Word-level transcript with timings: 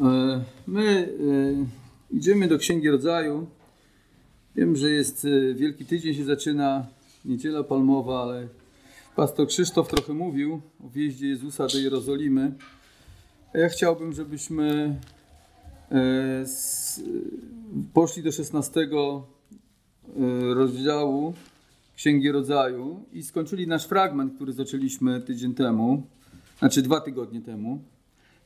E, 0.00 0.44
my 0.66 1.08
e, 2.12 2.16
idziemy 2.16 2.48
do 2.48 2.58
Księgi 2.58 2.90
Rodzaju. 2.90 3.46
Wiem, 4.56 4.76
że 4.76 4.90
jest 4.90 5.24
e, 5.24 5.54
Wielki 5.54 5.84
Tydzień 5.84 6.14
się 6.14 6.24
zaczyna, 6.24 6.86
Niedziela 7.24 7.64
Palmowa, 7.64 8.22
ale 8.22 8.48
pastor 9.16 9.46
Krzysztof 9.46 9.88
trochę 9.88 10.12
mówił 10.12 10.60
o 10.84 10.88
wjeździe 10.88 11.28
Jezusa 11.28 11.66
do 11.66 11.78
Jerozolimy. 11.78 12.52
Ja 13.54 13.68
chciałbym, 13.68 14.12
żebyśmy 14.12 14.96
poszli 17.94 18.22
do 18.22 18.32
16 18.32 18.88
rozdziału 20.54 21.34
Księgi 21.96 22.32
Rodzaju 22.32 23.04
i 23.12 23.22
skończyli 23.22 23.66
nasz 23.66 23.86
fragment, 23.86 24.34
który 24.34 24.52
zaczęliśmy 24.52 25.20
tydzień 25.20 25.54
temu, 25.54 26.02
znaczy 26.58 26.82
dwa 26.82 27.00
tygodnie 27.00 27.40
temu. 27.40 27.82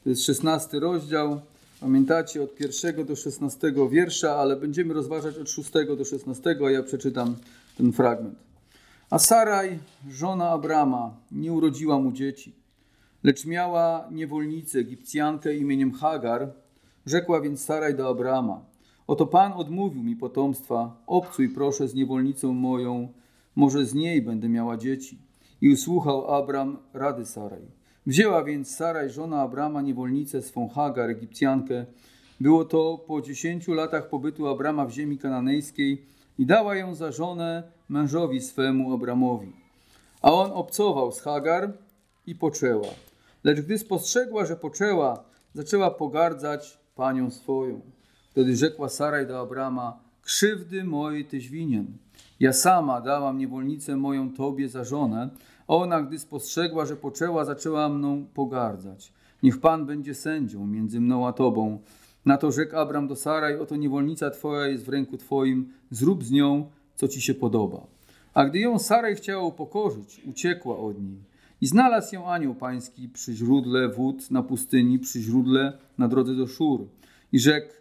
To 0.04 0.10
jest 0.10 0.24
16 0.24 0.80
rozdział. 0.80 1.40
Pamiętacie 1.80 2.42
od 2.42 2.54
pierwszego 2.54 3.04
do 3.04 3.16
16 3.16 3.72
wiersza, 3.90 4.36
ale 4.36 4.56
będziemy 4.56 4.94
rozważać 4.94 5.38
od 5.38 5.50
6 5.50 5.70
do 5.98 6.04
16, 6.04 6.56
a 6.66 6.70
ja 6.70 6.82
przeczytam 6.82 7.36
ten 7.78 7.92
fragment. 7.92 8.38
A 9.10 9.18
Saraj, 9.18 9.78
żona 10.10 10.50
Abrama, 10.50 11.16
nie 11.32 11.52
urodziła 11.52 11.98
mu 11.98 12.12
dzieci, 12.12 12.54
lecz 13.22 13.46
miała 13.46 14.08
niewolnicę, 14.10 14.78
Egipcjankę 14.78 15.56
imieniem 15.56 15.92
Hagar. 15.92 16.52
Rzekła 17.06 17.40
więc 17.40 17.64
Saraj 17.64 17.94
do 17.94 18.08
Abrama: 18.08 18.60
Oto 19.06 19.26
Pan 19.26 19.52
odmówił 19.52 20.02
mi 20.02 20.16
potomstwa, 20.16 21.02
obcuj 21.06 21.48
proszę 21.48 21.88
z 21.88 21.94
niewolnicą 21.94 22.52
moją, 22.52 23.08
może 23.56 23.86
z 23.86 23.94
niej 23.94 24.22
będę 24.22 24.48
miała 24.48 24.76
dzieci. 24.76 25.18
I 25.60 25.72
usłuchał 25.72 26.34
Abram 26.34 26.76
rady 26.92 27.26
Saraj. 27.26 27.81
Wzięła 28.06 28.44
więc 28.44 28.76
Saraj, 28.76 29.10
żona 29.10 29.42
Abrama, 29.42 29.82
niewolnicę 29.82 30.42
swą 30.42 30.68
Hagar, 30.68 31.10
Egipcjankę. 31.10 31.86
Było 32.40 32.64
to 32.64 33.04
po 33.06 33.20
dziesięciu 33.20 33.74
latach 33.74 34.08
pobytu 34.08 34.48
Abrama 34.48 34.86
w 34.86 34.90
ziemi 34.90 35.18
kananejskiej 35.18 36.06
i 36.38 36.46
dała 36.46 36.76
ją 36.76 36.94
za 36.94 37.12
żonę 37.12 37.62
mężowi 37.88 38.40
swemu 38.40 38.94
Abramowi. 38.94 39.52
A 40.22 40.32
on 40.32 40.50
obcował 40.52 41.12
z 41.12 41.20
Hagar 41.20 41.72
i 42.26 42.34
poczęła. 42.34 42.88
Lecz 43.44 43.60
gdy 43.60 43.78
spostrzegła, 43.78 44.46
że 44.46 44.56
poczęła, 44.56 45.24
zaczęła 45.54 45.90
pogardzać 45.90 46.78
panią 46.94 47.30
swoją. 47.30 47.80
Wtedy 48.30 48.56
rzekła 48.56 48.88
Saraj 48.88 49.26
do 49.26 49.40
Abrama, 49.40 49.98
krzywdy 50.22 50.84
mojej 50.84 51.24
tyś 51.24 51.48
winien. 51.48 51.86
Ja 52.40 52.52
sama 52.52 53.00
dałam 53.00 53.38
niewolnicę 53.38 53.96
moją 53.96 54.32
tobie 54.32 54.68
za 54.68 54.84
żonę, 54.84 55.30
ona, 55.66 56.02
gdy 56.02 56.18
spostrzegła, 56.18 56.86
że 56.86 56.96
poczęła, 56.96 57.44
zaczęła 57.44 57.88
mną 57.88 58.26
pogardzać. 58.34 59.12
Niech 59.42 59.60
Pan 59.60 59.86
będzie 59.86 60.14
sędzią 60.14 60.66
między 60.66 61.00
mną 61.00 61.28
a 61.28 61.32
Tobą. 61.32 61.78
Na 62.24 62.36
to 62.36 62.52
rzekł 62.52 62.76
Abram 62.76 63.08
do 63.08 63.16
Saraj, 63.16 63.58
oto 63.58 63.76
niewolnica 63.76 64.30
Twoja 64.30 64.66
jest 64.66 64.84
w 64.84 64.88
ręku 64.88 65.16
Twoim, 65.16 65.72
zrób 65.90 66.24
z 66.24 66.30
nią, 66.30 66.70
co 66.94 67.08
Ci 67.08 67.20
się 67.20 67.34
podoba. 67.34 67.86
A 68.34 68.44
gdy 68.44 68.58
ją 68.58 68.78
Saraj 68.78 69.16
chciała 69.16 69.44
upokorzyć, 69.44 70.20
uciekła 70.26 70.78
od 70.78 71.02
niej. 71.02 71.32
I 71.60 71.66
znalazł 71.66 72.14
ją 72.14 72.30
anioł 72.30 72.54
pański 72.54 73.08
przy 73.08 73.32
źródle 73.34 73.88
wód 73.88 74.30
na 74.30 74.42
pustyni, 74.42 74.98
przy 74.98 75.20
źródle 75.20 75.78
na 75.98 76.08
drodze 76.08 76.34
do 76.34 76.46
Szur. 76.46 76.86
I 77.32 77.38
rzekł, 77.38 77.72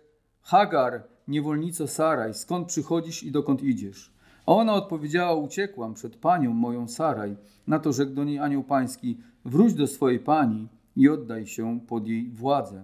Hagar, 0.42 1.04
niewolnico 1.28 1.88
Saraj, 1.88 2.34
skąd 2.34 2.68
przychodzisz 2.68 3.24
i 3.24 3.32
dokąd 3.32 3.64
idziesz? 3.64 4.14
A 4.46 4.52
ona 4.52 4.74
odpowiedziała, 4.74 5.34
uciekłam 5.36 5.94
przed 5.94 6.16
panią 6.16 6.54
moją 6.54 6.88
Saraj. 6.88 7.36
Na 7.68 7.80
to 7.80 7.94
rzekł 7.94 8.14
do 8.14 8.24
niej 8.24 8.40
anioł 8.40 8.64
pański, 8.64 9.18
wróć 9.46 9.74
do 9.74 9.88
swojej 9.88 10.20
pani 10.20 10.68
i 10.96 11.10
oddaj 11.10 11.48
się 11.48 11.80
pod 11.88 12.08
jej 12.08 12.30
władzę. 12.30 12.84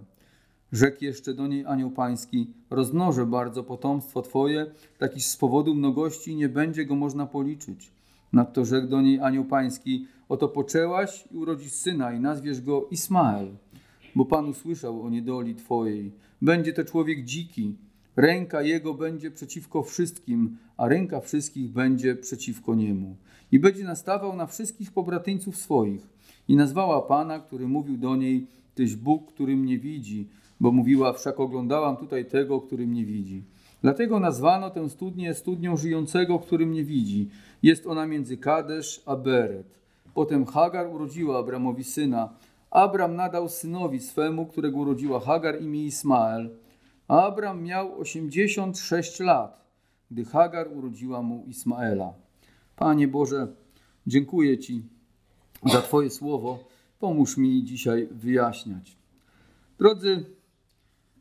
Rzekł 0.71 1.03
jeszcze 1.03 1.33
do 1.33 1.47
niej 1.47 1.65
anioł 1.65 1.91
pański, 1.91 2.47
rozmnożę 2.69 3.25
bardzo 3.25 3.63
potomstwo 3.63 4.21
twoje, 4.21 4.65
takiż 4.97 5.25
z 5.25 5.37
powodu 5.37 5.75
mnogości 5.75 6.35
nie 6.35 6.49
będzie 6.49 6.85
go 6.85 6.95
można 6.95 7.25
policzyć. 7.25 7.91
Nadto 8.33 8.65
rzekł 8.65 8.87
do 8.87 9.01
niej 9.01 9.19
anioł 9.19 9.45
pański, 9.45 10.07
oto 10.29 10.47
poczęłaś 10.47 11.25
i 11.31 11.37
urodzisz 11.37 11.71
syna 11.71 12.13
i 12.13 12.19
nazwiesz 12.19 12.61
go 12.61 12.87
Ismael, 12.91 13.47
bo 14.15 14.25
Pan 14.25 14.45
usłyszał 14.45 15.01
o 15.01 15.09
niedoli 15.09 15.55
twojej. 15.55 16.11
Będzie 16.41 16.73
to 16.73 16.83
człowiek 16.83 17.25
dziki, 17.25 17.75
Ręka 18.17 18.61
jego 18.61 18.93
będzie 18.93 19.31
przeciwko 19.31 19.83
wszystkim, 19.83 20.57
a 20.77 20.87
ręka 20.87 21.21
wszystkich 21.21 21.71
będzie 21.71 22.15
przeciwko 22.15 22.75
niemu. 22.75 23.15
I 23.51 23.59
będzie 23.59 23.83
nastawał 23.83 24.35
na 24.35 24.47
wszystkich 24.47 24.91
pobratyńców 24.91 25.57
swoich. 25.57 26.07
I 26.47 26.55
nazwała 26.55 27.01
Pana, 27.01 27.39
który 27.39 27.67
mówił 27.67 27.97
do 27.97 28.15
niej, 28.15 28.47
Tyś 28.75 28.95
Bóg, 28.95 29.33
który 29.33 29.55
mnie 29.55 29.79
widzi, 29.79 30.27
bo 30.59 30.71
mówiła, 30.71 31.13
wszak 31.13 31.39
oglądałam 31.39 31.97
tutaj 31.97 32.25
tego, 32.25 32.61
który 32.61 32.87
mnie 32.87 33.05
widzi. 33.05 33.43
Dlatego 33.81 34.19
nazwano 34.19 34.69
tę 34.69 34.89
studnię 34.89 35.33
studnią 35.33 35.77
żyjącego, 35.77 36.39
który 36.39 36.65
mnie 36.65 36.83
widzi. 36.83 37.29
Jest 37.63 37.87
ona 37.87 38.05
między 38.05 38.37
Kadesz 38.37 39.01
a 39.05 39.15
Beret. 39.15 39.67
Potem 40.13 40.45
Hagar 40.45 40.87
urodziła 40.87 41.39
Abramowi 41.39 41.83
syna. 41.83 42.29
Abram 42.71 43.15
nadał 43.15 43.49
synowi 43.49 43.99
swemu, 43.99 44.45
którego 44.45 44.77
urodziła 44.77 45.19
Hagar 45.19 45.61
imię 45.61 45.85
Ismael. 45.85 46.49
Abram 47.07 47.63
miał 47.63 47.99
86 47.99 49.19
lat, 49.19 49.65
gdy 50.11 50.25
Hagar 50.25 50.67
urodziła 50.77 51.21
mu 51.21 51.43
Ismaela. 51.47 52.13
Panie 52.75 53.07
Boże, 53.07 53.47
dziękuję 54.07 54.57
Ci 54.57 54.83
za 55.65 55.81
Twoje 55.81 56.09
słowo. 56.09 56.59
Pomóż 56.99 57.37
mi 57.37 57.63
dzisiaj 57.63 58.07
wyjaśniać. 58.11 58.97
Drodzy, 59.79 60.25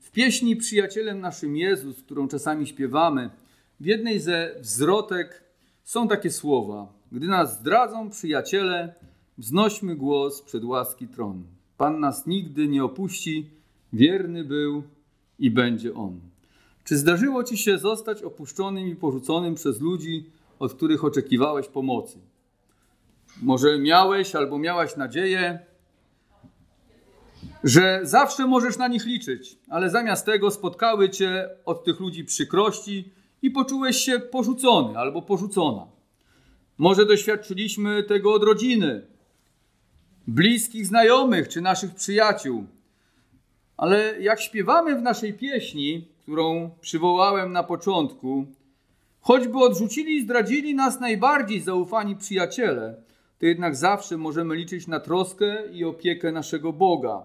w 0.01 0.11
pieśni 0.11 0.57
Przyjacielem 0.57 1.21
naszym 1.21 1.57
Jezus, 1.57 2.03
którą 2.03 2.29
czasami 2.29 2.67
śpiewamy, 2.67 3.31
w 3.81 3.87
jednej 3.87 4.21
ze 4.21 4.55
wzrotek 4.61 5.45
są 5.85 6.09
takie 6.09 6.31
słowa. 6.31 6.93
Gdy 7.13 7.27
nas 7.27 7.59
zdradzą 7.61 8.11
przyjaciele, 8.11 8.95
wznośmy 9.39 9.97
głos 9.97 10.43
przed 10.43 10.65
łaski 10.65 11.09
tron. 11.09 11.45
Pan 11.77 12.01
nas 12.01 12.27
nigdy 12.27 12.69
nie 12.69 12.85
opuści, 12.85 13.51
wierny 13.93 14.45
był 14.45 14.83
i 15.39 15.51
będzie 15.51 15.95
on. 15.95 16.21
Czy 16.85 16.97
zdarzyło 16.97 17.45
ci 17.45 17.59
się 17.59 17.79
zostać 17.79 18.23
opuszczonym 18.23 18.89
i 18.89 18.97
porzuconym 18.97 19.55
przez 19.55 19.81
ludzi, 19.81 20.31
od 20.59 20.75
których 20.75 21.05
oczekiwałeś 21.05 21.69
pomocy? 21.69 22.19
Może 23.43 23.79
miałeś 23.79 24.35
albo 24.35 24.59
miałaś 24.59 24.97
nadzieję, 24.97 25.59
że 27.65 28.01
zawsze 28.03 28.47
możesz 28.47 28.79
na 28.79 28.89
nich 28.89 29.07
liczyć, 29.07 29.59
ale 29.69 29.91
zamiast 29.91 30.27
tego 30.27 30.51
spotkały 30.51 31.11
cię 31.11 31.49
od 31.65 31.85
tych 31.85 32.01
ludzi 32.01 32.25
przykrości 32.25 33.13
i 33.43 33.51
poczułeś 33.51 33.97
się 33.97 34.21
porzucony 34.21 34.99
albo 34.99 35.23
porzucona. 35.23 35.87
Może 36.79 37.07
doświadczyliśmy 37.07 38.03
tego 38.03 38.33
od 38.33 38.43
rodziny, 38.43 39.07
bliskich 40.27 40.87
znajomych 40.87 41.49
czy 41.49 41.61
naszych 41.61 41.95
przyjaciół. 41.95 42.67
Ale 43.77 44.21
jak 44.21 44.41
śpiewamy 44.41 44.97
w 44.97 45.03
naszej 45.03 45.35
pieśni, 45.35 46.09
którą 46.23 46.71
przywołałem 46.81 47.53
na 47.53 47.63
początku, 47.63 48.47
choćby 49.21 49.59
odrzucili 49.59 50.17
i 50.17 50.23
zdradzili 50.23 50.75
nas 50.75 51.01
najbardziej 51.01 51.61
zaufani 51.61 52.17
przyjaciele, 52.17 53.03
to 53.39 53.47
jednak 53.47 53.77
zawsze 53.77 54.17
możemy 54.17 54.57
liczyć 54.57 54.87
na 54.87 55.01
troskę 55.01 55.73
i 55.73 55.85
opiekę 55.85 56.33
naszego 56.33 56.73
Boga. 56.73 57.25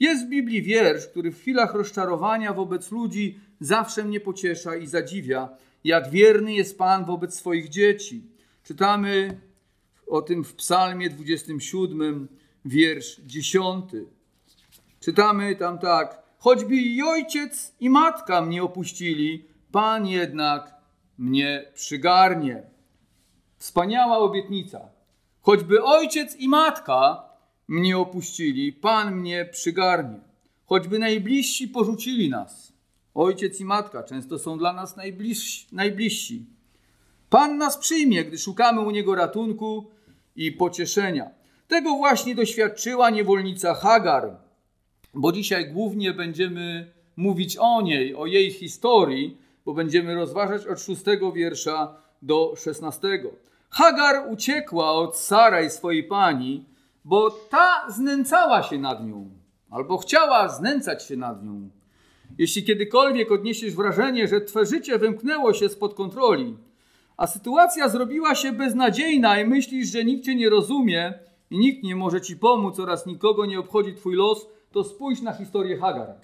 Jest 0.00 0.26
w 0.26 0.28
Biblii 0.28 0.62
wiersz, 0.62 1.06
który 1.06 1.30
w 1.30 1.40
chwilach 1.40 1.74
rozczarowania 1.74 2.52
wobec 2.52 2.90
ludzi 2.90 3.38
zawsze 3.60 4.04
mnie 4.04 4.20
pociesza 4.20 4.76
i 4.76 4.86
zadziwia, 4.86 5.48
jak 5.84 6.10
wierny 6.10 6.54
jest 6.54 6.78
Pan 6.78 7.04
wobec 7.04 7.34
swoich 7.34 7.68
dzieci. 7.68 8.22
Czytamy 8.64 9.40
o 10.06 10.22
tym 10.22 10.44
w 10.44 10.54
Psalmie 10.54 11.10
27, 11.10 12.28
wiersz 12.64 13.20
10. 13.20 13.84
Czytamy 15.00 15.56
tam 15.56 15.78
tak: 15.78 16.22
Choćby 16.38 16.76
i 16.76 17.02
ojciec 17.02 17.74
i 17.80 17.90
matka 17.90 18.40
mnie 18.40 18.62
opuścili, 18.62 19.44
Pan 19.72 20.06
jednak 20.06 20.74
mnie 21.18 21.64
przygarnie. 21.74 22.62
Wspaniała 23.58 24.18
obietnica. 24.18 24.80
Choćby 25.40 25.84
ojciec 25.84 26.36
i 26.36 26.48
matka 26.48 27.22
mnie 27.68 27.98
opuścili, 27.98 28.72
Pan 28.72 29.14
mnie 29.16 29.44
przygarnie. 29.44 30.20
Choćby 30.66 30.98
najbliżsi 30.98 31.68
porzucili 31.68 32.30
nas. 32.30 32.72
Ojciec 33.14 33.60
i 33.60 33.64
matka 33.64 34.02
często 34.02 34.38
są 34.38 34.58
dla 34.58 34.72
nas 34.72 34.96
najbliżsi. 34.96 35.66
najbliżsi. 35.72 36.46
Pan 37.30 37.58
nas 37.58 37.78
przyjmie, 37.78 38.24
gdy 38.24 38.38
szukamy 38.38 38.80
u 38.80 38.90
Niego 38.90 39.14
ratunku 39.14 39.90
i 40.36 40.52
pocieszenia. 40.52 41.30
Tego 41.68 41.96
właśnie 41.96 42.34
doświadczyła 42.34 43.10
niewolnica 43.10 43.74
Hagar 43.74 44.47
bo 45.14 45.32
dzisiaj 45.32 45.72
głównie 45.72 46.12
będziemy 46.12 46.92
mówić 47.16 47.56
o 47.56 47.82
niej, 47.82 48.14
o 48.14 48.26
jej 48.26 48.50
historii, 48.50 49.36
bo 49.64 49.74
będziemy 49.74 50.14
rozważać 50.14 50.66
od 50.66 50.80
szóstego 50.80 51.32
wiersza 51.32 51.96
do 52.22 52.54
szesnastego. 52.56 53.30
Hagar 53.70 54.32
uciekła 54.32 54.92
od 54.92 55.16
Saraj 55.16 55.70
swojej 55.70 56.04
pani, 56.04 56.64
bo 57.04 57.30
ta 57.30 57.86
znęcała 57.88 58.62
się 58.62 58.78
nad 58.78 59.06
nią. 59.06 59.30
albo 59.70 59.98
chciała 59.98 60.48
znęcać 60.48 61.04
się 61.04 61.16
nad 61.16 61.44
nią. 61.44 61.70
Jeśli 62.38 62.64
kiedykolwiek 62.64 63.32
odniesiesz 63.32 63.74
wrażenie, 63.74 64.28
że 64.28 64.40
twoje 64.40 64.66
życie 64.66 64.98
wymknęło 64.98 65.54
się 65.54 65.68
spod 65.68 65.94
kontroli, 65.94 66.56
a 67.16 67.26
sytuacja 67.26 67.88
zrobiła 67.88 68.34
się 68.34 68.52
beznadziejna 68.52 69.40
i 69.40 69.46
myślisz, 69.46 69.88
że 69.88 70.04
nikt 70.04 70.24
cię 70.24 70.34
nie 70.34 70.50
rozumie 70.50 71.14
i 71.50 71.58
nikt 71.58 71.84
nie 71.84 71.96
może 71.96 72.20
ci 72.20 72.36
pomóc 72.36 72.80
oraz 72.80 73.06
nikogo 73.06 73.46
nie 73.46 73.60
obchodzi 73.60 73.94
twój 73.94 74.14
los, 74.14 74.46
to 74.72 74.84
spójrz 74.84 75.20
na 75.20 75.32
historię 75.32 75.78
Hagar. 75.78 76.14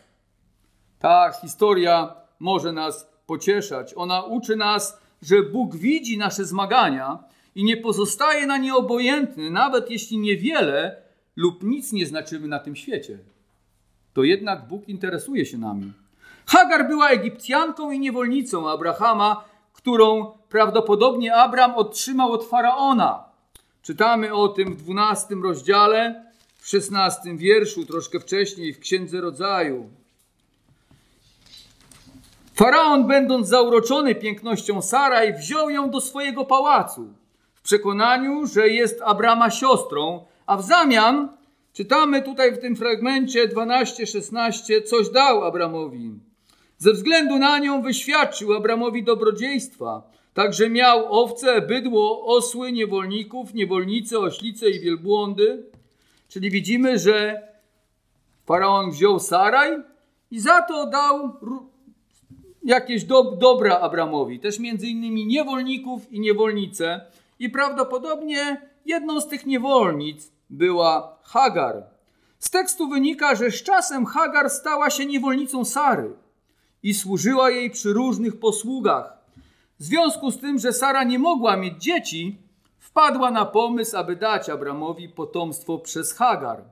Ta 0.99 1.33
historia 1.33 2.15
może 2.41 2.73
nas 2.73 3.11
pocieszać. 3.27 3.95
Ona 3.97 4.23
uczy 4.23 4.57
nas, 4.57 5.01
że 5.23 5.43
Bóg 5.43 5.77
widzi 5.77 6.19
nasze 6.19 6.45
zmagania 6.45 7.19
i 7.55 7.65
nie 7.65 7.77
pozostaje 7.77 8.47
na 8.47 8.59
nie 8.59 8.75
obojętny, 8.75 9.51
nawet 9.51 9.91
jeśli 9.91 10.19
niewiele 10.19 10.97
lub 11.37 11.63
nic 11.63 11.93
nie 11.93 12.07
znaczymy 12.07 12.49
na 12.49 12.59
tym 12.59 12.77
świecie. 12.77 13.19
To 14.13 14.23
jednak 14.23 14.69
Bóg 14.69 14.89
interesuje 14.89 15.47
się 15.47 15.59
nami. 15.59 15.93
Hagar 16.47 16.89
była 16.89 17.09
Egipcjanką 17.09 17.91
i 17.91 17.99
niewolnicą 17.99 18.71
Abrahama, 18.71 19.45
którą 19.73 20.33
prawdopodobnie 20.49 21.35
Abram 21.35 21.75
otrzymał 21.75 22.33
od 22.33 22.45
faraona. 22.45 23.25
Czytamy 23.83 24.35
o 24.35 24.49
tym 24.49 24.75
w 24.75 24.77
12 24.77 25.35
rozdziale, 25.35 26.24
w 26.65 26.69
16 26.69 27.37
wierszu, 27.37 27.87
troszkę 27.87 28.21
wcześniej 28.21 28.75
w 28.75 28.79
Księdze 28.79 29.21
Rodzaju. 29.21 29.91
Faraon, 32.55 33.07
będąc 33.07 33.49
zauroczony 33.49 34.15
pięknością 34.15 34.83
Saraj, 34.83 35.35
wziął 35.35 35.71
ją 35.71 35.91
do 35.91 36.01
swojego 36.01 36.45
pałacu 36.45 37.09
w 37.55 37.63
przekonaniu, 37.63 38.47
że 38.47 38.69
jest 38.69 39.03
Abrama 39.03 39.51
siostrą, 39.51 40.25
a 40.47 40.57
w 40.57 40.63
zamian, 40.63 41.29
czytamy 41.73 42.23
tutaj 42.23 42.53
w 42.53 42.59
tym 42.59 42.77
fragmencie 42.77 43.49
12-16, 43.49 44.83
coś 44.83 45.09
dał 45.09 45.45
Abramowi. 45.45 46.13
Ze 46.79 46.93
względu 46.93 47.39
na 47.39 47.59
nią 47.59 47.83
wyświadczył 47.83 48.55
Abramowi 48.55 49.03
dobrodziejstwa. 49.03 50.03
Także 50.35 50.71
miał 50.71 51.23
owce, 51.23 51.61
bydło, 51.61 52.37
osły, 52.37 52.73
niewolników, 52.73 53.55
niewolnice, 53.55 54.19
oślice 54.19 54.71
i 54.71 54.81
wielbłądy. 54.81 55.74
Czyli 56.35 56.51
widzimy, 56.51 56.99
że 56.99 57.43
faraon 58.47 58.91
wziął 58.91 59.21
Saraj 59.21 59.83
i 60.31 60.41
za 60.41 60.63
to 60.63 60.87
dał 60.87 61.33
jakieś 62.65 63.05
do, 63.05 63.23
dobra 63.23 63.79
Abramowi, 63.79 64.41
też 64.41 64.59
między 64.59 64.87
innymi 64.87 65.27
niewolników 65.27 66.13
i 66.13 66.21
niewolnice. 66.21 67.01
I 67.39 67.51
prawdopodobnie 67.51 68.61
jedną 68.87 69.21
z 69.21 69.29
tych 69.29 69.47
niewolnic 69.47 70.33
była 70.51 71.19
Hagar. 71.23 71.83
Z 72.39 72.51
tekstu 72.51 72.89
wynika, 72.89 73.35
że 73.35 73.51
z 73.51 73.63
czasem 73.63 74.07
Hagar 74.07 74.51
stała 74.51 74.91
się 74.91 75.07
niewolnicą 75.07 75.65
Sary 75.65 76.11
i 76.83 76.95
służyła 76.95 77.51
jej 77.51 77.71
przy 77.71 77.93
różnych 77.93 78.39
posługach. 78.39 79.19
W 79.79 79.85
związku 79.85 80.31
z 80.31 80.39
tym, 80.41 80.59
że 80.59 80.73
Sara 80.73 81.05
nie 81.05 81.19
mogła 81.19 81.57
mieć 81.57 81.83
dzieci, 81.83 82.44
wpadła 82.95 83.31
na 83.31 83.45
pomysł, 83.45 83.97
aby 83.97 84.17
dać 84.17 84.51
Abramowi 84.51 85.09
potomstwo 85.09 85.79
przez 85.79 86.13
Hagar. 86.13 86.63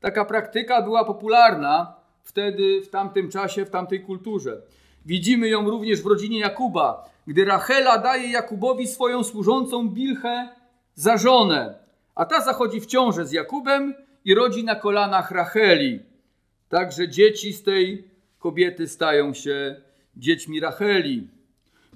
Taka 0.00 0.24
praktyka 0.24 0.82
była 0.82 1.04
popularna 1.04 1.94
wtedy, 2.22 2.82
w 2.82 2.88
tamtym 2.88 3.30
czasie, 3.30 3.64
w 3.64 3.70
tamtej 3.70 4.00
kulturze. 4.00 4.62
Widzimy 5.06 5.48
ją 5.48 5.70
również 5.70 6.02
w 6.02 6.06
rodzinie 6.06 6.38
Jakuba, 6.38 7.10
gdy 7.26 7.44
Rachela 7.44 7.98
daje 7.98 8.30
Jakubowi 8.30 8.86
swoją 8.86 9.24
służącą 9.24 9.88
Bilchę 9.88 10.48
za 10.94 11.16
żonę, 11.16 11.74
a 12.14 12.24
ta 12.24 12.40
zachodzi 12.40 12.80
w 12.80 12.86
ciążę 12.86 13.26
z 13.26 13.32
Jakubem 13.32 13.94
i 14.24 14.34
rodzi 14.34 14.64
na 14.64 14.74
kolanach 14.74 15.30
Racheli. 15.30 16.00
Także 16.68 17.08
dzieci 17.08 17.52
z 17.52 17.62
tej 17.62 18.08
kobiety 18.38 18.88
stają 18.88 19.34
się 19.34 19.80
dziećmi 20.16 20.60
Racheli. 20.60 21.28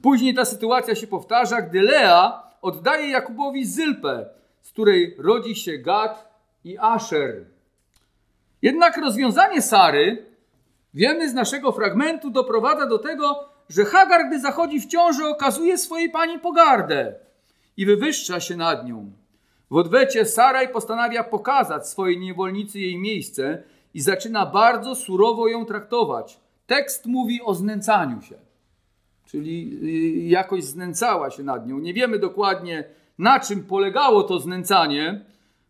Później 0.03 0.35
ta 0.35 0.45
sytuacja 0.45 0.95
się 0.95 1.07
powtarza, 1.07 1.63
gdy 1.63 1.83
Lea 1.83 2.50
oddaje 2.63 3.11
Jakubowi 3.11 3.67
Zylpę, 3.67 4.29
z 4.63 4.73
której 4.73 5.17
rodzi 5.19 5.57
się 5.57 5.79
Gad 5.79 6.29
i 6.65 6.79
Asher. 6.79 7.45
Jednak 8.63 8.97
rozwiązanie 8.97 9.63
Sary 9.63 10.27
wiemy 10.95 11.29
z 11.29 11.35
naszego 11.35 11.73
fragmentu, 11.73 12.31
doprowadza 12.31 12.87
do 12.87 12.99
tego, 12.99 13.49
że 13.69 13.85
Hagar, 13.85 14.27
gdy 14.27 14.41
zachodzi 14.41 14.81
w 14.81 14.87
ciąży, 14.87 15.27
okazuje 15.27 15.79
swojej 15.79 16.11
pani 16.11 16.39
pogardę 16.39 17.15
i 17.77 17.87
wywyższa 17.87 18.41
się 18.41 18.57
nad 18.57 18.87
nią. 18.87 19.13
W 19.71 19.77
odwecie 19.77 20.27
Saraj 20.27 20.69
postanawia 20.69 21.25
pokazać 21.25 21.89
swojej 21.89 22.19
niewolnicy 22.19 22.81
jej 22.81 22.99
miejsce 22.99 23.63
i 23.95 24.01
zaczyna 24.01 24.47
bardzo 24.47 24.95
surowo 24.95 25.49
ją 25.49 25.67
traktować. 25.67 26.41
Tekst 26.67 27.07
mówi 27.07 27.43
o 27.43 27.55
znęcaniu 27.55 28.23
się, 28.23 28.35
czyli 29.31 29.79
y, 29.83 30.29
jakoś 30.29 30.65
znęcała 30.65 31.31
się 31.31 31.43
nad 31.43 31.67
nią. 31.67 31.79
Nie 31.79 31.95
wiemy 31.95 32.19
dokładnie, 32.19 32.85
na 33.19 33.41
czym 33.41 33.65
polegało 33.65 34.23
to 34.23 34.41
znęcanie, 34.41 35.25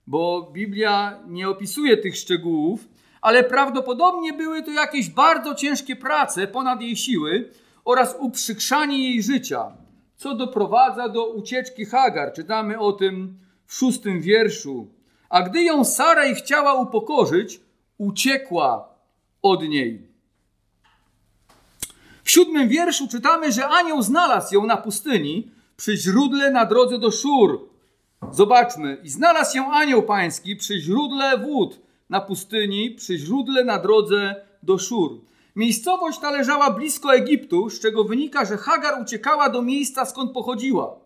bo 0.06 0.50
Biblia 0.52 1.18
nie 1.28 1.48
opisuje 1.48 1.96
tych 1.96 2.16
szczegółów, 2.16 2.88
ale 3.20 3.44
prawdopodobnie 3.44 4.32
były 4.32 4.62
to 4.62 4.70
jakieś 4.70 5.10
bardzo 5.10 5.54
ciężkie 5.54 5.96
prace 5.96 6.46
ponad 6.46 6.82
jej 6.82 6.96
siły 6.96 7.50
oraz 7.84 8.16
uprzykrzanie 8.18 9.10
jej 9.10 9.22
życia, 9.22 9.72
co 10.16 10.34
doprowadza 10.34 11.08
do 11.08 11.26
ucieczki 11.32 11.84
Hagar. 11.84 12.32
Czytamy 12.32 12.78
o 12.78 12.92
tym 12.92 13.38
w 13.66 13.74
szóstym 13.74 14.20
wierszu. 14.20 14.88
A 15.28 15.42
gdy 15.42 15.62
ją 15.62 15.84
Saraj 15.84 16.34
chciała 16.34 16.74
upokorzyć, 16.74 17.60
uciekła 17.98 18.94
od 19.42 19.62
niej. 19.62 20.09
W 22.24 22.30
siódmym 22.30 22.68
wierszu 22.68 23.08
czytamy, 23.08 23.52
że 23.52 23.68
anioł 23.68 24.02
znalazł 24.02 24.54
ją 24.54 24.66
na 24.66 24.76
pustyni 24.76 25.50
przy 25.76 25.96
źródle 25.96 26.50
na 26.50 26.66
drodze 26.66 26.98
do 26.98 27.10
Szur. 27.10 27.68
Zobaczmy. 28.32 28.98
I 29.02 29.08
znalazł 29.08 29.56
ją 29.56 29.72
anioł 29.72 30.02
pański 30.02 30.56
przy 30.56 30.80
źródle 30.80 31.38
wód 31.38 31.80
na 32.10 32.20
pustyni 32.20 32.90
przy 32.90 33.18
źródle 33.18 33.64
na 33.64 33.78
drodze 33.78 34.34
do 34.62 34.78
Szur. 34.78 35.20
Miejscowość 35.56 36.18
ta 36.18 36.30
leżała 36.30 36.70
blisko 36.70 37.14
Egiptu, 37.14 37.70
z 37.70 37.80
czego 37.80 38.04
wynika, 38.04 38.44
że 38.44 38.56
Hagar 38.56 39.02
uciekała 39.02 39.48
do 39.48 39.62
miejsca 39.62 40.04
skąd 40.04 40.32
pochodziła. 40.32 40.96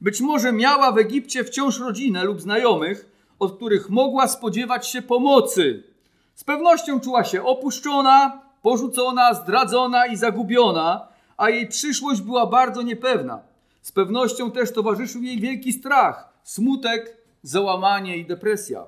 Być 0.00 0.20
może 0.20 0.52
miała 0.52 0.92
w 0.92 0.98
Egipcie 0.98 1.44
wciąż 1.44 1.78
rodzinę 1.78 2.24
lub 2.24 2.40
znajomych, 2.40 3.08
od 3.38 3.56
których 3.56 3.90
mogła 3.90 4.28
spodziewać 4.28 4.88
się 4.88 5.02
pomocy. 5.02 5.82
Z 6.34 6.44
pewnością 6.44 7.00
czuła 7.00 7.24
się 7.24 7.44
opuszczona, 7.44 8.43
porzucona, 8.64 9.34
zdradzona 9.34 10.06
i 10.06 10.16
zagubiona, 10.16 11.08
a 11.36 11.50
jej 11.50 11.68
przyszłość 11.68 12.20
była 12.20 12.46
bardzo 12.46 12.82
niepewna. 12.82 13.42
Z 13.82 13.92
pewnością 13.92 14.50
też 14.50 14.72
towarzyszył 14.72 15.22
jej 15.22 15.40
wielki 15.40 15.72
strach, 15.72 16.28
smutek, 16.42 17.16
załamanie 17.42 18.16
i 18.16 18.24
depresja. 18.24 18.86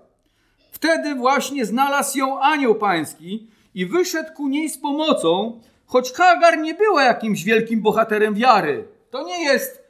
Wtedy 0.73 1.15
właśnie 1.15 1.67
znalazł 1.67 2.19
ją 2.19 2.41
anioł 2.41 2.75
pański 2.75 3.47
i 3.75 3.87
wyszedł 3.87 4.33
ku 4.33 4.49
niej 4.49 4.71
z 4.71 4.79
pomocą, 4.79 5.61
choć 5.87 6.13
Hagar 6.13 6.59
nie 6.59 6.75
była 6.75 7.05
jakimś 7.05 7.45
wielkim 7.45 7.81
bohaterem 7.83 8.35
wiary. 8.35 8.89
To 9.11 9.23
nie 9.23 9.45
jest, 9.45 9.83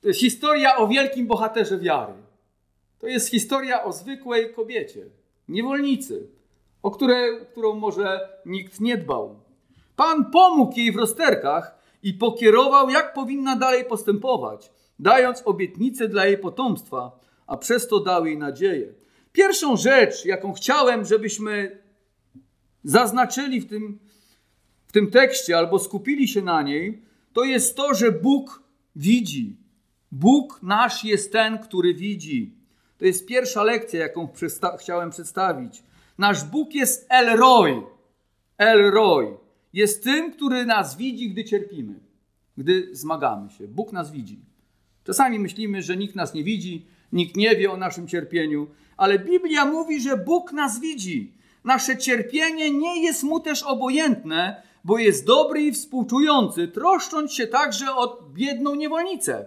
to 0.00 0.08
jest 0.08 0.20
historia 0.20 0.76
o 0.76 0.88
wielkim 0.88 1.26
bohaterze 1.26 1.78
wiary. 1.78 2.14
To 2.98 3.06
jest 3.06 3.28
historia 3.28 3.84
o 3.84 3.92
zwykłej 3.92 4.54
kobiecie, 4.54 5.06
niewolnicy, 5.48 6.28
o 6.82 6.90
której, 6.90 7.46
którą 7.50 7.74
może 7.74 8.28
nikt 8.46 8.80
nie 8.80 8.96
dbał. 8.96 9.40
Pan 9.96 10.30
pomógł 10.30 10.76
jej 10.76 10.92
w 10.92 10.96
rozterkach 10.96 11.78
i 12.02 12.14
pokierował, 12.14 12.90
jak 12.90 13.14
powinna 13.14 13.56
dalej 13.56 13.84
postępować, 13.84 14.72
dając 14.98 15.42
obietnicę 15.44 16.08
dla 16.08 16.26
jej 16.26 16.38
potomstwa, 16.38 17.20
a 17.46 17.56
przez 17.56 17.88
to 17.88 18.00
dał 18.00 18.26
jej 18.26 18.38
nadzieję. 18.38 18.94
Pierwszą 19.32 19.76
rzecz, 19.76 20.24
jaką 20.24 20.52
chciałem, 20.52 21.04
żebyśmy 21.04 21.82
zaznaczyli 22.84 23.60
w 23.60 23.68
tym, 23.68 23.98
w 24.86 24.92
tym 24.92 25.10
tekście 25.10 25.58
albo 25.58 25.78
skupili 25.78 26.28
się 26.28 26.42
na 26.42 26.62
niej, 26.62 27.02
to 27.32 27.44
jest 27.44 27.76
to, 27.76 27.94
że 27.94 28.12
Bóg 28.12 28.62
widzi. 28.96 29.56
Bóg 30.12 30.60
nasz 30.62 31.04
jest 31.04 31.32
ten, 31.32 31.58
który 31.58 31.94
widzi. 31.94 32.56
To 32.98 33.04
jest 33.04 33.26
pierwsza 33.26 33.62
lekcja, 33.62 34.00
jaką 34.00 34.28
chciałem 34.78 35.10
przedstawić. 35.10 35.82
Nasz 36.18 36.44
Bóg 36.44 36.74
jest 36.74 37.06
El 37.08 37.36
Roy. 37.36 37.82
El 38.58 38.90
Roy. 38.90 39.36
Jest 39.72 40.04
tym, 40.04 40.32
który 40.32 40.66
nas 40.66 40.96
widzi, 40.96 41.30
gdy 41.30 41.44
cierpimy, 41.44 42.00
gdy 42.56 42.88
zmagamy 42.92 43.50
się. 43.50 43.68
Bóg 43.68 43.92
nas 43.92 44.12
widzi. 44.12 44.38
Czasami 45.04 45.38
myślimy, 45.38 45.82
że 45.82 45.96
nikt 45.96 46.14
nas 46.14 46.34
nie 46.34 46.44
widzi, 46.44 46.86
nikt 47.12 47.36
nie 47.36 47.56
wie 47.56 47.70
o 47.70 47.76
naszym 47.76 48.08
cierpieniu, 48.08 48.66
ale 48.96 49.18
Biblia 49.18 49.64
mówi, 49.64 50.00
że 50.00 50.16
Bóg 50.16 50.52
nas 50.52 50.80
widzi. 50.80 51.32
Nasze 51.64 51.96
cierpienie 51.96 52.70
nie 52.70 53.02
jest 53.02 53.22
mu 53.22 53.40
też 53.40 53.62
obojętne, 53.62 54.62
bo 54.84 54.98
jest 54.98 55.26
dobry 55.26 55.62
i 55.62 55.72
współczujący, 55.72 56.68
troszcząc 56.68 57.32
się 57.32 57.46
także 57.46 57.94
o 57.94 58.22
biedną 58.34 58.74
niewolnicę. 58.74 59.46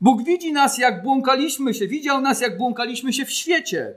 Bóg 0.00 0.24
widzi 0.24 0.52
nas, 0.52 0.78
jak 0.78 1.02
błąkaliśmy 1.02 1.74
się, 1.74 1.86
widział 1.86 2.20
nas, 2.20 2.40
jak 2.40 2.58
błąkaliśmy 2.58 3.12
się 3.12 3.24
w 3.24 3.30
świecie 3.30 3.94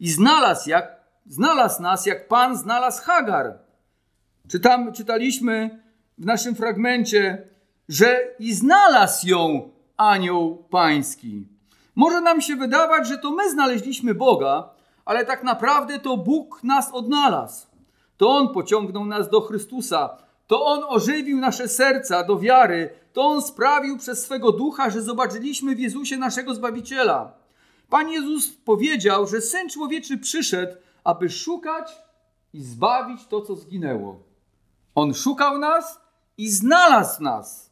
i 0.00 0.10
znalazł, 0.10 0.70
jak 0.70 0.97
znalazł 1.28 1.82
nas, 1.82 2.06
jak 2.06 2.28
Pan 2.28 2.56
znalazł 2.56 3.02
Hagar. 3.02 3.58
Czytam, 4.48 4.92
czytaliśmy 4.92 5.82
w 6.18 6.26
naszym 6.26 6.54
fragmencie, 6.54 7.48
że 7.88 8.34
i 8.38 8.54
znalazł 8.54 9.28
ją 9.28 9.70
anioł 9.96 10.64
pański. 10.70 11.46
Może 11.94 12.20
nam 12.20 12.40
się 12.40 12.56
wydawać, 12.56 13.08
że 13.08 13.18
to 13.18 13.30
my 13.30 13.50
znaleźliśmy 13.50 14.14
Boga, 14.14 14.70
ale 15.04 15.24
tak 15.24 15.44
naprawdę 15.44 15.98
to 15.98 16.16
Bóg 16.16 16.60
nas 16.64 16.90
odnalazł. 16.92 17.66
To 18.16 18.28
On 18.28 18.48
pociągnął 18.54 19.04
nas 19.04 19.30
do 19.30 19.40
Chrystusa. 19.40 20.16
To 20.46 20.64
On 20.64 20.80
ożywił 20.88 21.38
nasze 21.38 21.68
serca 21.68 22.24
do 22.24 22.38
wiary. 22.38 22.90
To 23.12 23.22
On 23.22 23.42
sprawił 23.42 23.98
przez 23.98 24.24
swego 24.24 24.52
ducha, 24.52 24.90
że 24.90 25.02
zobaczyliśmy 25.02 25.74
w 25.74 25.80
Jezusie 25.80 26.16
naszego 26.16 26.54
Zbawiciela. 26.54 27.32
Pan 27.90 28.08
Jezus 28.08 28.48
powiedział, 28.48 29.26
że 29.26 29.40
Syn 29.40 29.68
Człowieczy 29.68 30.18
przyszedł, 30.18 30.76
aby 31.08 31.30
szukać 31.30 32.02
i 32.52 32.62
zbawić 32.62 33.26
to, 33.26 33.40
co 33.42 33.56
zginęło. 33.56 34.22
On 34.94 35.14
szukał 35.14 35.58
nas 35.58 36.00
i 36.38 36.50
znalazł 36.50 37.22
nas. 37.22 37.70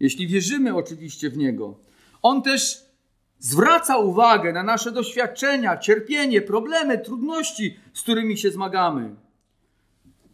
Jeśli 0.00 0.26
wierzymy 0.26 0.76
oczywiście 0.76 1.30
w 1.30 1.36
Niego. 1.36 1.78
On 2.22 2.42
też 2.42 2.84
zwraca 3.38 3.96
uwagę 3.98 4.52
na 4.52 4.62
nasze 4.62 4.92
doświadczenia, 4.92 5.76
cierpienie, 5.76 6.42
problemy, 6.42 6.98
trudności, 6.98 7.76
z 7.92 8.02
którymi 8.02 8.38
się 8.38 8.50
zmagamy. 8.50 9.14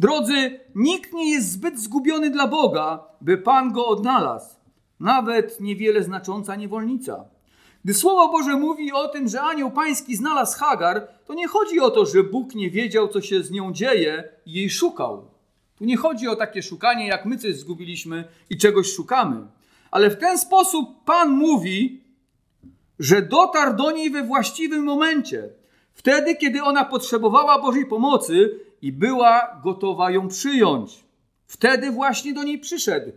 Drodzy, 0.00 0.60
nikt 0.74 1.12
nie 1.12 1.30
jest 1.30 1.50
zbyt 1.52 1.80
zgubiony 1.80 2.30
dla 2.30 2.46
Boga, 2.46 3.04
by 3.20 3.38
Pan 3.38 3.72
go 3.72 3.86
odnalazł. 3.86 4.56
Nawet 5.00 5.60
niewiele 5.60 6.02
znacząca 6.02 6.56
niewolnica. 6.56 7.24
Gdy 7.84 7.94
Słowo 7.94 8.28
Boże 8.28 8.56
mówi 8.56 8.92
o 8.92 9.08
tym, 9.08 9.28
że 9.28 9.42
anioł 9.42 9.70
pański 9.70 10.16
znalazł 10.16 10.58
Hagar, 10.58 11.08
to 11.26 11.34
nie 11.34 11.48
chodzi 11.48 11.80
o 11.80 11.90
to, 11.90 12.06
że 12.06 12.22
Bóg 12.22 12.54
nie 12.54 12.70
wiedział, 12.70 13.08
co 13.08 13.20
się 13.20 13.42
z 13.42 13.50
nią 13.50 13.72
dzieje 13.72 14.24
i 14.46 14.52
jej 14.52 14.70
szukał. 14.70 15.30
Tu 15.76 15.84
nie 15.84 15.96
chodzi 15.96 16.28
o 16.28 16.36
takie 16.36 16.62
szukanie, 16.62 17.06
jak 17.06 17.24
my 17.24 17.38
coś 17.38 17.56
zgubiliśmy 17.56 18.24
i 18.50 18.58
czegoś 18.58 18.92
szukamy. 18.92 19.46
Ale 19.90 20.10
w 20.10 20.18
ten 20.18 20.38
sposób 20.38 21.04
Pan 21.04 21.30
mówi, 21.30 22.04
że 22.98 23.22
dotarł 23.22 23.76
do 23.76 23.90
niej 23.90 24.10
we 24.10 24.22
właściwym 24.22 24.84
momencie. 24.84 25.48
Wtedy, 25.92 26.36
kiedy 26.36 26.62
ona 26.62 26.84
potrzebowała 26.84 27.62
Bożej 27.62 27.86
pomocy 27.86 28.60
i 28.82 28.92
była 28.92 29.60
gotowa 29.64 30.10
ją 30.10 30.28
przyjąć. 30.28 31.04
Wtedy 31.46 31.90
właśnie 31.90 32.34
do 32.34 32.42
niej 32.42 32.58
przyszedł. 32.58 33.12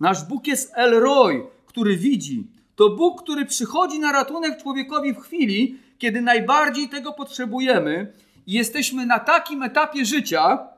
Nasz 0.00 0.24
Bóg 0.24 0.46
jest 0.46 0.72
Elroy, 0.74 1.46
który 1.66 1.96
widzi. 1.96 2.46
To 2.76 2.90
Bóg, 2.90 3.22
który 3.22 3.46
przychodzi 3.46 3.98
na 3.98 4.12
ratunek 4.12 4.62
człowiekowi 4.62 5.14
w 5.14 5.20
chwili, 5.20 5.78
kiedy 5.98 6.22
najbardziej 6.22 6.88
tego 6.88 7.12
potrzebujemy 7.12 8.12
i 8.46 8.52
jesteśmy 8.52 9.06
na 9.06 9.18
takim 9.18 9.62
etapie 9.62 10.04
życia, 10.04 10.68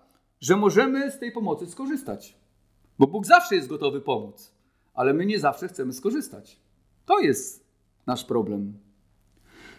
że 0.40 0.56
możemy 0.56 1.10
z 1.10 1.18
tej 1.18 1.32
pomocy 1.32 1.66
skorzystać. 1.66 2.36
Bo 2.98 3.06
Bóg 3.06 3.26
zawsze 3.26 3.54
jest 3.54 3.68
gotowy 3.68 4.00
pomóc, 4.00 4.52
ale 4.94 5.14
my 5.14 5.26
nie 5.26 5.38
zawsze 5.38 5.68
chcemy 5.68 5.92
skorzystać. 5.92 6.56
To 7.06 7.18
jest 7.18 7.66
nasz 8.06 8.24
problem. 8.24 8.78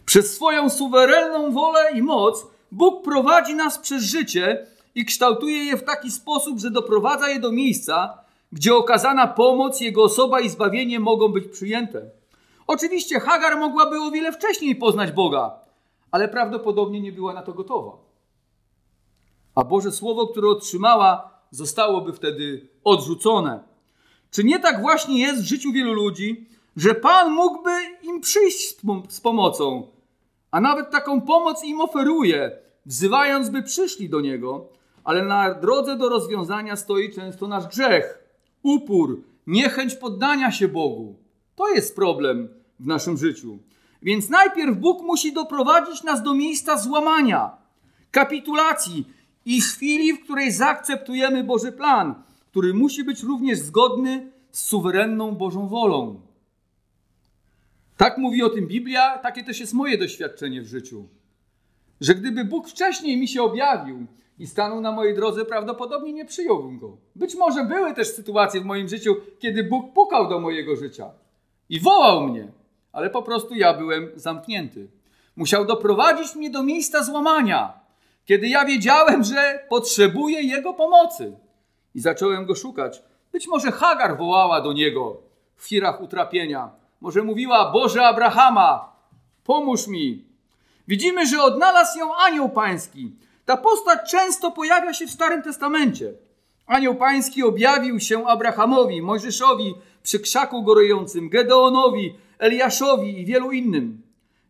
Przez 0.06 0.36
swoją 0.36 0.70
suwerenną 0.70 1.52
wolę 1.52 1.92
i 1.94 2.02
moc 2.02 2.48
Bóg 2.72 3.04
prowadzi 3.04 3.56
nas 3.56 3.78
przez 3.78 4.04
życie 4.04 4.68
i 4.96 5.06
kształtuje 5.06 5.66
je 5.66 5.78
w 5.78 5.84
taki 5.84 6.12
sposób, 6.12 6.60
że 6.60 6.72
doprowadza 6.72 7.30
je 7.30 7.40
do 7.40 7.52
miejsca, 7.52 8.24
gdzie 8.52 8.76
okazana 8.76 9.28
pomoc, 9.28 9.82
jego 9.82 10.04
osoba 10.04 10.40
i 10.40 10.50
zbawienie 10.50 11.00
mogą 11.00 11.28
być 11.28 11.48
przyjęte. 11.48 12.10
Oczywiście 12.68 13.20
Hagar 13.20 13.60
mogłaby 13.60 14.02
o 14.02 14.12
wiele 14.12 14.32
wcześniej 14.32 14.76
poznać 14.76 15.12
Boga, 15.12 15.60
ale 16.12 16.28
prawdopodobnie 16.28 17.02
nie 17.02 17.12
była 17.12 17.34
na 17.34 17.42
to 17.42 17.54
gotowa. 17.54 17.98
A 19.56 19.64
Boże 19.64 19.92
Słowo, 19.92 20.28
które 20.28 20.50
otrzymała, 20.50 21.40
zostałoby 21.52 22.14
wtedy 22.14 22.70
odrzucone. 22.84 23.64
Czy 24.32 24.44
nie 24.44 24.60
tak 24.60 24.82
właśnie 24.82 25.20
jest 25.20 25.42
w 25.42 25.46
życiu 25.48 25.72
wielu 25.72 25.94
ludzi, 25.94 26.48
że 26.76 26.96
Pan 26.96 27.32
mógłby 27.32 27.72
im 28.04 28.22
przyjść 28.22 28.78
z 29.10 29.22
pomocą, 29.22 29.88
a 30.52 30.62
nawet 30.62 30.92
taką 30.92 31.22
pomoc 31.22 31.64
im 31.64 31.82
oferuje, 31.82 32.52
wzywając, 32.86 33.50
by 33.50 33.64
przyszli 33.64 34.10
do 34.10 34.22
Niego, 34.22 34.70
ale 35.04 35.26
na 35.26 35.54
drodze 35.54 35.98
do 35.98 36.10
rozwiązania 36.10 36.76
stoi 36.76 37.14
często 37.14 37.48
nasz 37.48 37.68
grzech, 37.68 38.27
upór, 38.68 39.24
niechęć 39.48 39.96
poddania 39.96 40.52
się 40.52 40.68
Bogu. 40.68 41.16
To 41.56 41.70
jest 41.70 41.96
problem 41.96 42.50
w 42.80 42.88
naszym 42.88 43.18
życiu. 43.18 43.60
Więc 44.02 44.30
najpierw 44.30 44.78
Bóg 44.78 45.04
musi 45.04 45.34
doprowadzić 45.34 46.04
nas 46.04 46.24
do 46.24 46.34
miejsca 46.34 46.78
złamania, 46.78 47.52
kapitulacji 48.12 49.06
i 49.46 49.62
chwili, 49.62 50.14
w 50.14 50.24
której 50.24 50.52
zaakceptujemy 50.52 51.44
Boży 51.44 51.72
plan, 51.72 52.16
który 52.50 52.74
musi 52.74 53.04
być 53.04 53.24
również 53.24 53.60
zgodny 53.60 54.32
z 54.52 54.62
suwerenną 54.62 55.32
Bożą 55.32 55.68
wolą. 55.68 56.22
Tak 57.98 58.18
mówi 58.18 58.44
o 58.44 58.50
tym 58.50 58.68
Biblia, 58.68 59.18
takie 59.18 59.44
też 59.44 59.60
jest 59.60 59.74
moje 59.74 59.98
doświadczenie 59.98 60.62
w 60.62 60.68
życiu. 60.68 61.08
Że 62.02 62.16
gdyby 62.16 62.46
Bóg 62.46 62.70
wcześniej 62.70 63.18
mi 63.18 63.28
się 63.28 63.42
objawił 63.42 64.08
i 64.40 64.48
stanął 64.48 64.82
na 64.82 64.92
mojej 64.92 65.16
drodze, 65.16 65.46
prawdopodobnie 65.46 66.14
nie 66.14 66.26
przyjąłbym 66.26 66.80
go. 66.80 66.98
Być 67.16 67.36
może 67.36 67.66
były 67.66 67.94
też 67.94 68.08
sytuacje 68.08 68.62
w 68.62 68.66
moim 68.66 68.88
życiu, 68.88 69.16
kiedy 69.40 69.64
Bóg 69.64 69.94
pukał 69.94 70.30
do 70.30 70.40
mojego 70.40 70.76
życia 70.76 71.12
i 71.70 71.80
wołał 71.80 72.28
mnie, 72.28 72.52
ale 72.92 73.10
po 73.10 73.24
prostu 73.24 73.56
ja 73.56 73.74
byłem 73.74 74.12
zamknięty. 74.16 74.88
Musiał 75.36 75.66
doprowadzić 75.66 76.36
mnie 76.36 76.50
do 76.50 76.64
miejsca 76.64 77.04
złamania, 77.04 77.80
kiedy 78.26 78.48
ja 78.48 78.66
wiedziałem, 78.66 79.24
że 79.24 79.60
potrzebuję 79.70 80.42
Jego 80.42 80.74
pomocy. 80.74 81.38
I 81.96 82.00
zacząłem 82.00 82.46
go 82.46 82.56
szukać. 82.56 83.04
Być 83.32 83.48
może 83.48 83.72
Hagar 83.72 84.18
wołała 84.18 84.62
do 84.62 84.74
niego 84.74 85.22
w 85.56 85.64
chwilach 85.64 86.02
utrapienia 86.02 86.72
może 87.02 87.24
mówiła: 87.24 87.72
Boże 87.72 88.08
Abrahama, 88.08 88.96
pomóż 89.44 89.88
mi. 89.88 90.26
Widzimy, 90.88 91.28
że 91.28 91.44
odnalazł 91.44 92.00
ją 92.00 92.16
anioł 92.16 92.50
pański. 92.50 93.16
Ta 93.48 93.58
postać 93.58 94.12
często 94.12 94.52
pojawia 94.52 94.94
się 94.94 95.08
w 95.08 95.12
Starym 95.12 95.42
Testamencie. 95.42 96.14
Anioł 96.66 96.96
pański 96.96 97.44
objawił 97.44 98.00
się 98.00 98.28
Abrahamowi, 98.28 99.02
Mojżeszowi 99.02 99.76
przy 100.04 100.20
krzaku 100.20 100.64
gorejącym, 100.64 101.30
Gedeonowi, 101.30 102.16
Eliaszowi 102.40 103.22
i 103.22 103.26
wielu 103.26 103.52
innym. 103.52 104.02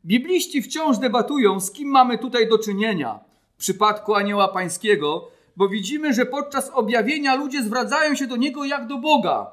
Bibliści 0.05 0.61
wciąż 0.61 0.97
debatują, 0.97 1.59
z 1.59 1.71
kim 1.71 1.89
mamy 1.89 2.17
tutaj 2.17 2.49
do 2.49 2.59
czynienia 2.59 3.19
w 3.53 3.59
przypadku 3.59 4.15
anioła 4.15 4.47
pańskiego, 4.47 5.27
bo 5.57 5.69
widzimy, 5.69 6.13
że 6.13 6.25
podczas 6.25 6.69
objawienia 6.69 7.35
ludzie 7.35 7.63
zwracają 7.63 8.15
się 8.15 8.27
do 8.27 8.35
niego 8.35 8.65
jak 8.65 8.87
do 8.87 8.97
Boga. 8.97 9.51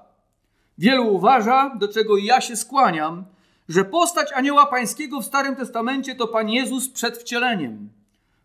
Wielu 0.79 1.15
uważa, 1.15 1.77
do 1.79 1.89
czego 1.89 2.17
ja 2.17 2.41
się 2.41 2.57
skłaniam, 2.57 3.25
że 3.69 3.85
postać 3.85 4.33
anioła 4.33 4.67
pańskiego 4.67 5.21
w 5.21 5.27
Starym 5.27 5.57
Testamencie 5.57 6.15
to 6.15 6.29
Pan 6.29 6.51
Jezus 6.51 6.89
przed 6.89 7.19
wcieleniem. 7.19 8.04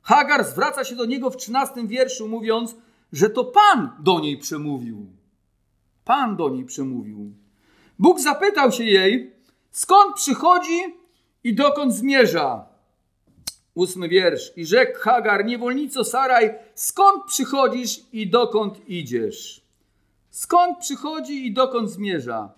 Hagar 0.10 0.44
zwraca 0.44 0.84
się 0.84 0.96
do 0.96 1.06
niego 1.06 1.30
w 1.30 1.38
13 1.38 1.88
wierszu, 1.88 2.28
mówiąc, 2.28 2.76
że 3.12 3.30
to 3.30 3.44
Pan 3.44 3.90
do 4.00 4.20
niej 4.20 4.38
przemówił. 4.38 5.06
Pan 6.06 6.36
do 6.36 6.50
niej 6.50 6.66
przemówił. 6.66 7.34
Bóg 8.00 8.20
zapytał 8.20 8.72
się 8.72 8.84
jej, 8.84 9.34
skąd 9.72 10.16
przychodzi 10.16 10.80
i 11.44 11.56
dokąd 11.56 11.94
zmierza. 11.94 12.66
Ósmy 13.74 14.10
wiersz. 14.10 14.54
I 14.56 14.66
rzekł 14.66 15.00
Hagar, 15.00 15.46
niewolnico 15.46 16.04
Saraj, 16.04 16.54
skąd 16.76 17.24
przychodzisz 17.26 18.02
i 18.14 18.30
dokąd 18.30 18.90
idziesz? 18.90 19.62
Skąd 20.30 20.78
przychodzi 20.78 21.48
i 21.48 21.54
dokąd 21.54 21.90
zmierza? 21.90 22.54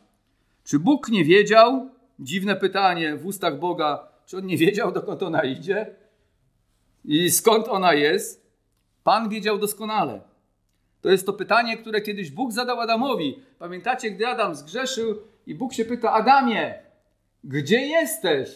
Czy 0.63 0.79
Bóg 0.79 1.09
nie 1.09 1.25
wiedział? 1.25 1.89
Dziwne 2.19 2.55
pytanie 2.55 3.15
w 3.15 3.25
ustach 3.25 3.59
Boga. 3.59 4.07
Czy 4.25 4.37
on 4.37 4.45
nie 4.45 4.57
wiedział, 4.57 4.91
dokąd 4.91 5.23
ona 5.23 5.43
idzie? 5.43 6.00
I 7.05 7.31
skąd 7.31 7.67
ona 7.67 7.93
jest? 7.93 8.51
Pan 9.03 9.29
wiedział 9.29 9.57
doskonale. 9.57 10.21
To 11.01 11.09
jest 11.09 11.25
to 11.25 11.33
pytanie, 11.33 11.77
które 11.77 12.01
kiedyś 12.01 12.31
Bóg 12.31 12.51
zadał 12.51 12.79
Adamowi. 12.79 13.39
Pamiętacie, 13.59 14.11
gdy 14.11 14.27
Adam 14.27 14.55
zgrzeszył 14.55 15.21
i 15.47 15.55
Bóg 15.55 15.73
się 15.73 15.85
pyta: 15.85 16.11
Adamie, 16.13 16.79
gdzie 17.43 17.79
jesteś? 17.81 18.49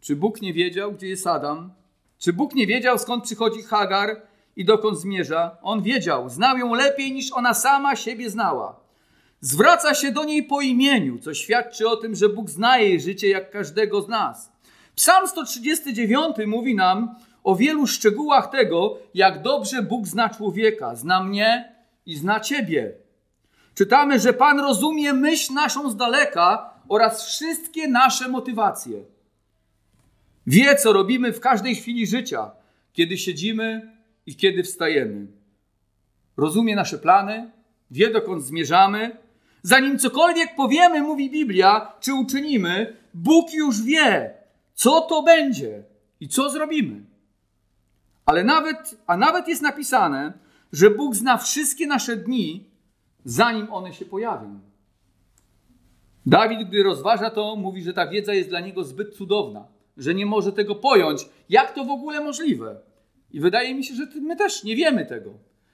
Czy 0.00 0.16
Bóg 0.16 0.42
nie 0.42 0.52
wiedział, 0.52 0.92
gdzie 0.92 1.08
jest 1.08 1.26
Adam? 1.26 1.72
Czy 2.18 2.32
Bóg 2.32 2.54
nie 2.54 2.66
wiedział, 2.66 2.98
skąd 2.98 3.24
przychodzi 3.24 3.62
Hagar? 3.62 4.28
i 4.58 4.64
dokąd 4.64 4.98
zmierza, 4.98 5.56
on 5.62 5.82
wiedział, 5.82 6.28
znał 6.28 6.58
ją 6.58 6.74
lepiej 6.74 7.12
niż 7.12 7.32
ona 7.32 7.54
sama 7.54 7.96
siebie 7.96 8.30
znała. 8.30 8.80
Zwraca 9.40 9.94
się 9.94 10.12
do 10.12 10.24
niej 10.24 10.42
po 10.42 10.60
imieniu, 10.60 11.18
co 11.18 11.34
świadczy 11.34 11.88
o 11.88 11.96
tym, 11.96 12.14
że 12.14 12.28
Bóg 12.28 12.50
zna 12.50 12.78
jej 12.78 13.00
życie 13.00 13.28
jak 13.28 13.50
każdego 13.50 14.02
z 14.02 14.08
nas. 14.08 14.52
Psalm 14.94 15.28
139 15.28 16.36
mówi 16.46 16.74
nam 16.74 17.14
o 17.48 17.56
wielu 17.56 17.86
szczegółach 17.86 18.50
tego, 18.50 18.98
jak 19.14 19.42
dobrze 19.42 19.82
Bóg 19.82 20.06
zna 20.06 20.28
człowieka, 20.28 20.96
zna 20.96 21.22
mnie 21.22 21.72
i 22.06 22.16
zna 22.16 22.40
ciebie. 22.40 22.92
Czytamy, 23.74 24.20
że 24.20 24.32
Pan 24.32 24.60
rozumie 24.60 25.12
myśl 25.12 25.54
naszą 25.54 25.90
z 25.90 25.96
daleka 25.96 26.70
oraz 26.88 27.26
wszystkie 27.26 27.88
nasze 27.88 28.28
motywacje. 28.28 29.02
Wie, 30.46 30.76
co 30.76 30.92
robimy 30.92 31.32
w 31.32 31.40
każdej 31.40 31.74
chwili 31.74 32.06
życia 32.06 32.50
kiedy 32.92 33.18
siedzimy 33.18 33.92
i 34.26 34.36
kiedy 34.36 34.62
wstajemy. 34.62 35.26
Rozumie 36.36 36.76
nasze 36.76 36.98
plany, 36.98 37.50
wie 37.90 38.10
dokąd 38.10 38.44
zmierzamy. 38.44 39.16
Zanim 39.62 39.98
cokolwiek 39.98 40.54
powiemy, 40.56 41.02
mówi 41.02 41.30
Biblia, 41.30 41.92
czy 42.00 42.14
uczynimy, 42.14 42.96
Bóg 43.14 43.52
już 43.52 43.82
wie, 43.82 44.34
co 44.74 45.00
to 45.00 45.22
będzie 45.22 45.82
i 46.20 46.28
co 46.28 46.50
zrobimy. 46.50 47.08
Ale 48.28 48.44
nawet, 48.44 48.96
a 49.06 49.16
nawet 49.16 49.48
jest 49.48 49.62
napisane, 49.62 50.32
że 50.72 50.90
Bóg 50.90 51.14
zna 51.14 51.36
wszystkie 51.36 51.86
nasze 51.86 52.16
dni, 52.16 52.70
zanim 53.24 53.72
one 53.72 53.92
się 53.92 54.04
pojawią. 54.04 54.60
Dawid, 56.26 56.68
gdy 56.68 56.82
rozważa 56.82 57.30
to, 57.30 57.56
mówi, 57.56 57.82
że 57.82 57.92
ta 57.92 58.06
wiedza 58.06 58.34
jest 58.34 58.48
dla 58.48 58.60
niego 58.60 58.84
zbyt 58.84 59.16
cudowna, 59.16 59.66
że 59.96 60.14
nie 60.14 60.26
może 60.26 60.52
tego 60.52 60.74
pojąć. 60.74 61.28
Jak 61.48 61.74
to 61.74 61.84
w 61.84 61.90
ogóle 61.90 62.20
możliwe? 62.20 62.80
I 63.30 63.40
wydaje 63.40 63.74
mi 63.74 63.84
się, 63.84 63.94
że 63.94 64.06
my 64.20 64.36
też 64.36 64.64
nie 64.64 64.76
wiemy 64.76 65.06
tego. 65.06 65.30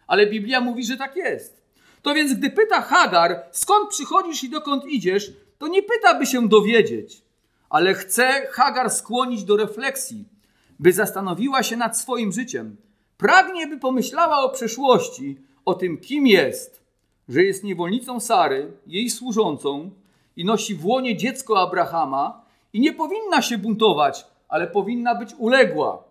Ale 0.07 0.27
Biblia 0.27 0.61
mówi, 0.61 0.85
że 0.85 0.97
tak 0.97 1.17
jest. 1.17 1.63
To 2.03 2.15
więc, 2.15 2.35
gdy 2.35 2.51
pyta 2.51 2.81
Hagar, 2.81 3.43
skąd 3.53 3.91
przychodzisz 3.91 4.45
i 4.45 4.51
dokąd 4.51 4.85
idziesz, 4.87 5.33
to 5.59 5.69
nie 5.69 5.83
pyta, 5.83 6.19
by 6.19 6.27
się 6.27 6.49
dowiedzieć, 6.49 7.23
ale 7.69 7.95
chce 7.95 8.47
Hagar 8.51 8.91
skłonić 8.91 9.45
do 9.45 9.57
refleksji, 9.57 10.34
by 10.79 10.93
zastanowiła 10.93 11.63
się 11.63 11.77
nad 11.77 11.99
swoim 11.99 12.33
życiem. 12.33 12.77
Pragnie, 13.17 13.67
by 13.67 13.79
pomyślała 13.79 14.43
o 14.43 14.51
przeszłości, 14.51 15.39
o 15.65 15.75
tym, 15.75 15.99
kim 15.99 16.27
jest, 16.27 16.85
że 17.29 17.43
jest 17.43 17.65
niewolnicą 17.65 18.21
Sary, 18.21 18.73
jej 18.87 19.11
służącą 19.11 19.91
i 20.37 20.45
nosi 20.45 20.75
w 20.75 20.87
łonie 20.87 21.17
dziecko 21.17 21.61
Abrahama 21.61 22.45
i 22.73 22.81
nie 22.81 22.93
powinna 22.93 23.43
się 23.43 23.59
buntować, 23.59 24.27
ale 24.49 24.67
powinna 24.67 25.15
być 25.15 25.35
uległa. 25.39 26.05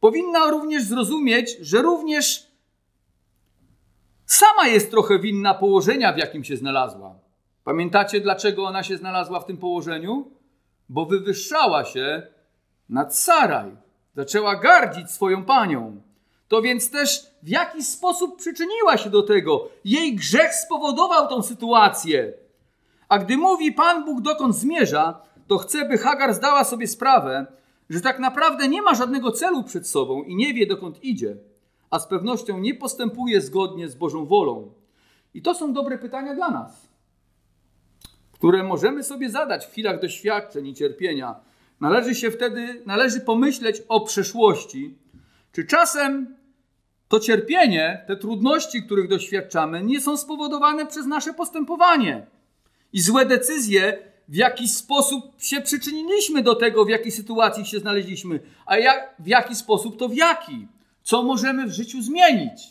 Powinna 0.00 0.50
również 0.50 0.82
zrozumieć, 0.82 1.56
że 1.60 1.82
również 1.82 2.46
sama 4.26 4.66
jest 4.66 4.90
trochę 4.90 5.18
winna 5.18 5.54
położenia, 5.54 6.12
w 6.12 6.18
jakim 6.18 6.44
się 6.44 6.56
znalazła. 6.56 7.14
Pamiętacie, 7.64 8.20
dlaczego 8.20 8.64
ona 8.64 8.82
się 8.82 8.96
znalazła 8.96 9.40
w 9.40 9.46
tym 9.46 9.56
położeniu? 9.56 10.30
Bo 10.88 11.06
wywyższała 11.06 11.84
się 11.84 12.26
nad 12.88 13.16
Saraj. 13.16 13.76
Zaczęła 14.16 14.56
gardzić 14.56 15.10
swoją 15.10 15.44
panią. 15.44 16.00
To 16.48 16.62
więc 16.62 16.90
też 16.90 17.26
w 17.42 17.48
jakiś 17.48 17.86
sposób 17.86 18.38
przyczyniła 18.38 18.96
się 18.96 19.10
do 19.10 19.22
tego. 19.22 19.68
Jej 19.84 20.14
grzech 20.14 20.54
spowodował 20.54 21.28
tą 21.28 21.42
sytuację. 21.42 22.32
A 23.08 23.18
gdy 23.18 23.36
mówi 23.36 23.72
Pan 23.72 24.04
Bóg 24.04 24.20
dokąd 24.20 24.56
zmierza, 24.56 25.22
to 25.46 25.58
chce, 25.58 25.88
by 25.88 25.98
Hagar 25.98 26.34
zdała 26.34 26.64
sobie 26.64 26.86
sprawę, 26.86 27.46
że 27.90 28.00
tak 28.00 28.18
naprawdę 28.18 28.68
nie 28.68 28.82
ma 28.82 28.94
żadnego 28.94 29.32
celu 29.32 29.64
przed 29.64 29.88
sobą 29.88 30.22
i 30.22 30.36
nie 30.36 30.54
wie 30.54 30.66
dokąd 30.66 31.04
idzie, 31.04 31.36
a 31.90 31.98
z 31.98 32.06
pewnością 32.06 32.58
nie 32.58 32.74
postępuje 32.74 33.40
zgodnie 33.40 33.88
z 33.88 33.94
Bożą 33.94 34.26
wolą. 34.26 34.72
I 35.34 35.42
to 35.42 35.54
są 35.54 35.72
dobre 35.72 35.98
pytania 35.98 36.34
dla 36.34 36.50
nas, 36.50 36.88
które 38.32 38.62
możemy 38.62 39.02
sobie 39.02 39.30
zadać 39.30 39.66
w 39.66 39.70
chwilach 39.70 40.00
doświadczeń 40.00 40.66
i 40.66 40.74
cierpienia. 40.74 41.40
Należy 41.80 42.14
się 42.14 42.30
wtedy, 42.30 42.82
należy 42.86 43.20
pomyśleć 43.20 43.82
o 43.88 44.00
przeszłości, 44.00 44.98
czy 45.52 45.64
czasem 45.64 46.36
to 47.08 47.20
cierpienie, 47.20 48.04
te 48.06 48.16
trudności, 48.16 48.82
których 48.82 49.08
doświadczamy, 49.08 49.82
nie 49.82 50.00
są 50.00 50.16
spowodowane 50.16 50.86
przez 50.86 51.06
nasze 51.06 51.34
postępowanie 51.34 52.26
i 52.92 53.00
złe 53.00 53.26
decyzje, 53.26 53.98
w 54.28 54.34
jaki 54.34 54.68
sposób 54.68 55.24
się 55.38 55.60
przyczyniliśmy 55.60 56.42
do 56.42 56.54
tego, 56.54 56.84
w 56.84 56.88
jakiej 56.88 57.12
sytuacji 57.12 57.66
się 57.66 57.78
znaleźliśmy, 57.78 58.40
a 58.66 58.78
jak, 58.78 59.14
w 59.18 59.26
jaki 59.26 59.54
sposób 59.54 59.98
to 59.98 60.08
w 60.08 60.14
jaki. 60.14 60.68
Co 61.02 61.22
możemy 61.22 61.66
w 61.66 61.72
życiu 61.72 62.02
zmienić? 62.02 62.62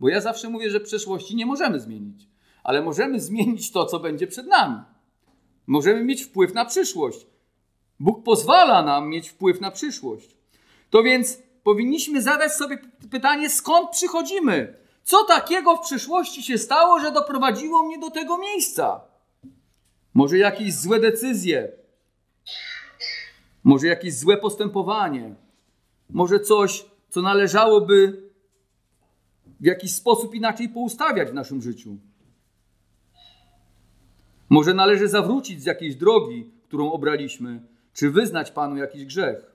Bo 0.00 0.08
ja 0.08 0.20
zawsze 0.20 0.48
mówię, 0.48 0.70
że 0.70 0.80
przeszłości 0.80 1.36
nie 1.36 1.46
możemy 1.46 1.80
zmienić, 1.80 2.28
ale 2.62 2.82
możemy 2.82 3.20
zmienić 3.20 3.70
to, 3.70 3.86
co 3.86 4.00
będzie 4.00 4.26
przed 4.26 4.46
nami. 4.46 4.76
Możemy 5.66 6.04
mieć 6.04 6.22
wpływ 6.22 6.54
na 6.54 6.64
przyszłość. 6.64 7.26
Bóg 8.00 8.24
pozwala 8.24 8.82
nam 8.82 9.08
mieć 9.08 9.28
wpływ 9.28 9.60
na 9.60 9.70
przyszłość. 9.70 10.36
To 10.90 11.02
więc 11.02 11.38
powinniśmy 11.62 12.22
zadać 12.22 12.52
sobie 12.52 12.78
pytanie, 13.10 13.50
skąd 13.50 13.90
przychodzimy? 13.90 14.74
Co 15.04 15.24
takiego 15.24 15.76
w 15.76 15.80
przyszłości 15.80 16.42
się 16.42 16.58
stało, 16.58 17.00
że 17.00 17.12
doprowadziło 17.12 17.82
mnie 17.82 17.98
do 17.98 18.10
tego 18.10 18.38
miejsca? 18.38 19.00
Może 20.14 20.38
jakieś 20.38 20.74
złe 20.74 21.00
decyzje, 21.00 21.72
może 23.64 23.86
jakieś 23.86 24.14
złe 24.14 24.36
postępowanie, 24.36 25.34
może 26.10 26.40
coś, 26.40 26.84
co 27.10 27.22
należałoby 27.22 28.22
w 29.60 29.64
jakiś 29.64 29.94
sposób 29.94 30.34
inaczej 30.34 30.68
poustawiać 30.68 31.30
w 31.30 31.34
naszym 31.34 31.62
życiu. 31.62 31.96
Może 34.48 34.74
należy 34.74 35.08
zawrócić 35.08 35.62
z 35.62 35.66
jakiejś 35.66 35.96
drogi, 35.96 36.50
którą 36.64 36.92
obraliśmy, 36.92 37.62
czy 37.94 38.10
wyznać 38.10 38.50
Panu 38.50 38.76
jakiś 38.76 39.04
grzech. 39.04 39.52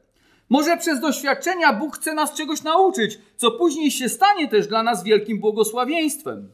Może 0.50 0.78
przez 0.78 1.00
doświadczenia 1.00 1.74
Bóg 1.74 1.96
chce 1.96 2.14
nas 2.14 2.34
czegoś 2.34 2.64
nauczyć, 2.64 3.20
co 3.36 3.52
później 3.52 3.92
się 3.92 4.10
stanie 4.10 4.48
też 4.48 4.68
dla 4.68 4.84
nas 4.84 5.04
wielkim 5.04 5.40
błogosławieństwem. 5.40 6.52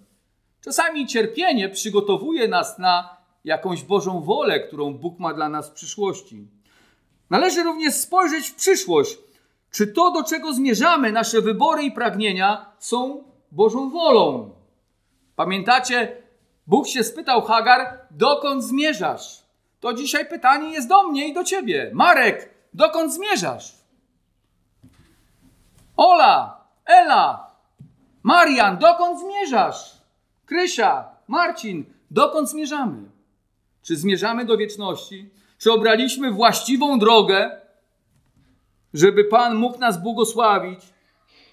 Czasami 0.61 1.07
cierpienie 1.07 1.69
przygotowuje 1.69 2.47
nas 2.47 2.79
na 2.79 3.17
jakąś 3.43 3.83
Bożą 3.83 4.21
wolę, 4.21 4.59
którą 4.59 4.93
Bóg 4.93 5.19
ma 5.19 5.33
dla 5.33 5.49
nas 5.49 5.69
w 5.69 5.73
przyszłości. 5.73 6.47
Należy 7.29 7.63
również 7.63 7.93
spojrzeć 7.93 8.47
w 8.47 8.55
przyszłość. 8.55 9.17
Czy 9.71 9.87
to, 9.87 10.11
do 10.11 10.23
czego 10.23 10.53
zmierzamy, 10.53 11.11
nasze 11.11 11.41
wybory 11.41 11.83
i 11.83 11.91
pragnienia 11.91 12.65
są 12.79 13.23
Bożą 13.51 13.89
wolą? 13.89 14.51
Pamiętacie, 15.35 16.17
Bóg 16.67 16.87
się 16.87 17.03
spytał 17.03 17.41
Hagar, 17.41 17.99
dokąd 18.11 18.63
zmierzasz? 18.63 19.42
To 19.83 19.93
dzisiaj 19.93 20.25
pytanie 20.25 20.69
jest 20.69 20.87
do 20.87 21.03
mnie 21.03 21.27
i 21.27 21.33
do 21.33 21.43
ciebie. 21.43 21.91
Marek, 21.93 22.49
dokąd 22.73 23.13
zmierzasz? 23.13 23.75
Ola, 25.97 26.65
Ela, 26.85 27.51
Marian, 28.23 28.77
dokąd 28.77 29.19
zmierzasz? 29.19 29.97
Krysia, 30.45 31.05
Marcin, 31.27 31.85
dokąd 32.11 32.49
zmierzamy? 32.49 33.09
Czy 33.81 33.95
zmierzamy 33.95 34.45
do 34.45 34.57
wieczności? 34.57 35.29
Czy 35.57 35.71
obraliśmy 35.71 36.31
właściwą 36.31 36.99
drogę, 36.99 37.61
żeby 38.93 39.23
Pan 39.23 39.55
mógł 39.55 39.79
nas 39.79 40.01
błogosławić 40.01 40.79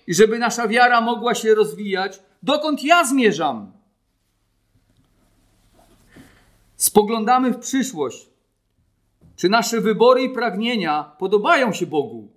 i 0.06 0.14
żeby 0.14 0.38
nasza 0.38 0.68
wiara 0.68 1.00
mogła 1.00 1.34
się 1.34 1.54
rozwijać? 1.54 2.20
Dokąd 2.42 2.84
ja 2.84 3.04
zmierzam? 3.04 3.72
Spoglądamy 6.80 7.50
w 7.50 7.58
przyszłość. 7.58 8.28
Czy 9.36 9.48
nasze 9.48 9.80
wybory 9.80 10.22
i 10.22 10.30
pragnienia 10.30 11.12
podobają 11.18 11.72
się 11.72 11.86
Bogu? 11.86 12.28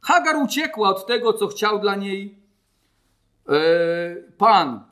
Hagar 0.00 0.36
uciekła 0.36 0.88
od 0.88 1.06
tego, 1.06 1.32
co 1.32 1.46
chciał 1.48 1.80
dla 1.80 1.94
niej 1.94 2.38
e, 3.48 3.52
Pan. 4.38 4.84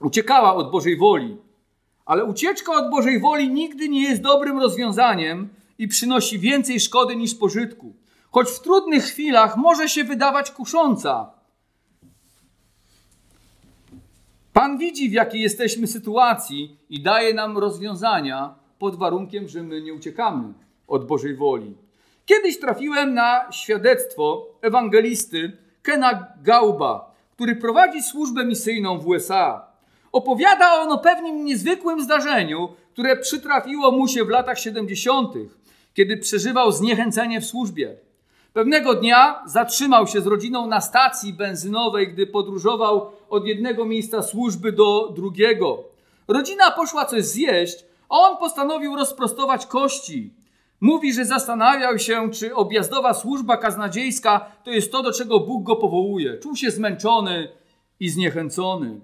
Uciekała 0.00 0.54
od 0.54 0.70
Bożej 0.70 0.96
woli. 0.96 1.36
Ale 2.06 2.24
ucieczka 2.24 2.72
od 2.72 2.90
Bożej 2.90 3.20
woli 3.20 3.50
nigdy 3.50 3.88
nie 3.88 4.02
jest 4.02 4.22
dobrym 4.22 4.58
rozwiązaniem 4.58 5.48
i 5.78 5.88
przynosi 5.88 6.38
więcej 6.38 6.80
szkody 6.80 7.16
niż 7.16 7.34
pożytku. 7.34 7.92
Choć 8.30 8.48
w 8.48 8.60
trudnych 8.60 9.04
chwilach 9.04 9.56
może 9.56 9.88
się 9.88 10.04
wydawać 10.04 10.50
kusząca. 10.50 11.30
Pan 14.52 14.78
widzi, 14.78 15.10
w 15.10 15.12
jakiej 15.12 15.40
jesteśmy 15.40 15.86
sytuacji 15.86 16.76
i 16.90 17.02
daje 17.02 17.34
nam 17.34 17.58
rozwiązania 17.58 18.54
pod 18.78 18.96
warunkiem, 18.96 19.48
że 19.48 19.62
my 19.62 19.82
nie 19.82 19.94
uciekamy 19.94 20.52
od 20.86 21.06
Bożej 21.06 21.36
woli. 21.36 21.74
Kiedyś 22.26 22.60
trafiłem 22.60 23.14
na 23.14 23.52
świadectwo 23.52 24.46
ewangelisty 24.62 25.52
Kena 25.82 26.26
Gauba, 26.42 27.14
który 27.32 27.56
prowadzi 27.56 28.02
służbę 28.02 28.44
misyjną 28.44 28.98
w 28.98 29.06
USA. 29.06 29.66
Opowiada 30.12 30.72
on 30.82 30.92
o 30.92 30.98
pewnym 30.98 31.44
niezwykłym 31.44 32.02
zdarzeniu, 32.04 32.68
które 32.92 33.16
przytrafiło 33.16 33.90
mu 33.90 34.08
się 34.08 34.24
w 34.24 34.28
latach 34.28 34.58
70., 34.58 35.34
kiedy 35.94 36.16
przeżywał 36.16 36.72
zniechęcenie 36.72 37.40
w 37.40 37.46
służbie. 37.46 37.96
Pewnego 38.52 38.94
dnia 38.94 39.42
zatrzymał 39.46 40.06
się 40.06 40.20
z 40.20 40.26
rodziną 40.26 40.66
na 40.66 40.80
stacji 40.80 41.32
benzynowej, 41.32 42.08
gdy 42.08 42.26
podróżował 42.26 43.10
od 43.30 43.46
jednego 43.46 43.84
miejsca 43.84 44.22
służby 44.22 44.72
do 44.72 45.12
drugiego. 45.16 45.84
Rodzina 46.28 46.70
poszła 46.70 47.04
coś 47.04 47.24
zjeść, 47.24 47.84
a 48.08 48.16
on 48.16 48.36
postanowił 48.36 48.96
rozprostować 48.96 49.66
kości. 49.66 50.34
Mówi, 50.80 51.12
że 51.12 51.24
zastanawiał 51.24 51.98
się, 51.98 52.30
czy 52.30 52.54
objazdowa 52.54 53.14
służba 53.14 53.56
kaznodziejska 53.56 54.52
to 54.64 54.70
jest 54.70 54.92
to, 54.92 55.02
do 55.02 55.12
czego 55.12 55.40
Bóg 55.40 55.62
go 55.62 55.76
powołuje. 55.76 56.38
Czuł 56.38 56.56
się 56.56 56.70
zmęczony 56.70 57.48
i 58.00 58.08
zniechęcony. 58.08 59.00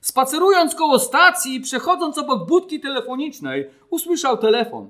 Spacerując 0.00 0.74
koło 0.74 0.98
stacji 0.98 1.54
i 1.54 1.60
przechodząc 1.60 2.18
obok 2.18 2.48
budki 2.48 2.80
telefonicznej, 2.80 3.66
usłyszał 3.90 4.36
telefon. 4.36 4.88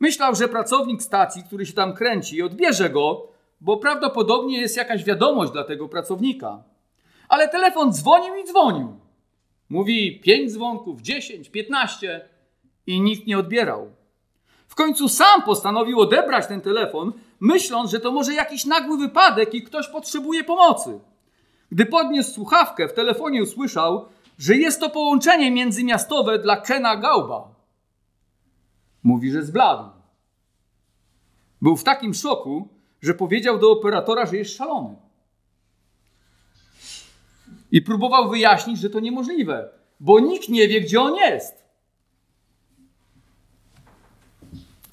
Myślał, 0.00 0.34
że 0.34 0.48
pracownik 0.48 1.02
stacji, 1.02 1.42
który 1.42 1.66
się 1.66 1.72
tam 1.72 1.94
kręci, 1.94 2.42
odbierze 2.42 2.90
go, 2.90 3.28
bo 3.60 3.76
prawdopodobnie 3.76 4.60
jest 4.60 4.76
jakaś 4.76 5.04
wiadomość 5.04 5.52
dla 5.52 5.64
tego 5.64 5.88
pracownika. 5.88 6.62
Ale 7.30 7.48
telefon 7.48 7.92
dzwonił 7.92 8.36
i 8.36 8.44
dzwonił. 8.44 8.96
Mówi 9.68 10.20
pięć 10.20 10.52
dzwonków, 10.52 11.00
dziesięć, 11.00 11.50
piętnaście 11.50 12.28
i 12.86 13.00
nikt 13.00 13.26
nie 13.26 13.38
odbierał. 13.38 13.90
W 14.68 14.74
końcu 14.74 15.08
sam 15.08 15.42
postanowił 15.42 16.00
odebrać 16.00 16.46
ten 16.46 16.60
telefon, 16.60 17.12
myśląc, 17.40 17.90
że 17.90 18.00
to 18.00 18.12
może 18.12 18.34
jakiś 18.34 18.64
nagły 18.64 18.98
wypadek 18.98 19.54
i 19.54 19.62
ktoś 19.62 19.88
potrzebuje 19.88 20.44
pomocy. 20.44 21.00
Gdy 21.72 21.86
podniósł 21.86 22.32
słuchawkę, 22.32 22.88
w 22.88 22.92
telefonie 22.92 23.42
usłyszał, 23.42 24.08
że 24.38 24.56
jest 24.56 24.80
to 24.80 24.90
połączenie 24.90 25.50
międzymiastowe 25.50 26.38
dla 26.38 26.56
Kena 26.56 26.96
Gauba. 26.96 27.54
Mówi, 29.02 29.30
że 29.30 29.42
zbladł. 29.42 29.84
Był 31.62 31.76
w 31.76 31.84
takim 31.84 32.14
szoku, 32.14 32.68
że 33.02 33.14
powiedział 33.14 33.58
do 33.58 33.70
operatora, 33.72 34.26
że 34.26 34.36
jest 34.36 34.56
szalony. 34.56 35.09
I 37.72 37.82
próbował 37.82 38.30
wyjaśnić, 38.30 38.78
że 38.78 38.90
to 38.90 39.00
niemożliwe, 39.00 39.68
bo 40.00 40.20
nikt 40.20 40.48
nie 40.48 40.68
wie, 40.68 40.80
gdzie 40.80 41.00
on 41.00 41.16
jest. 41.16 41.64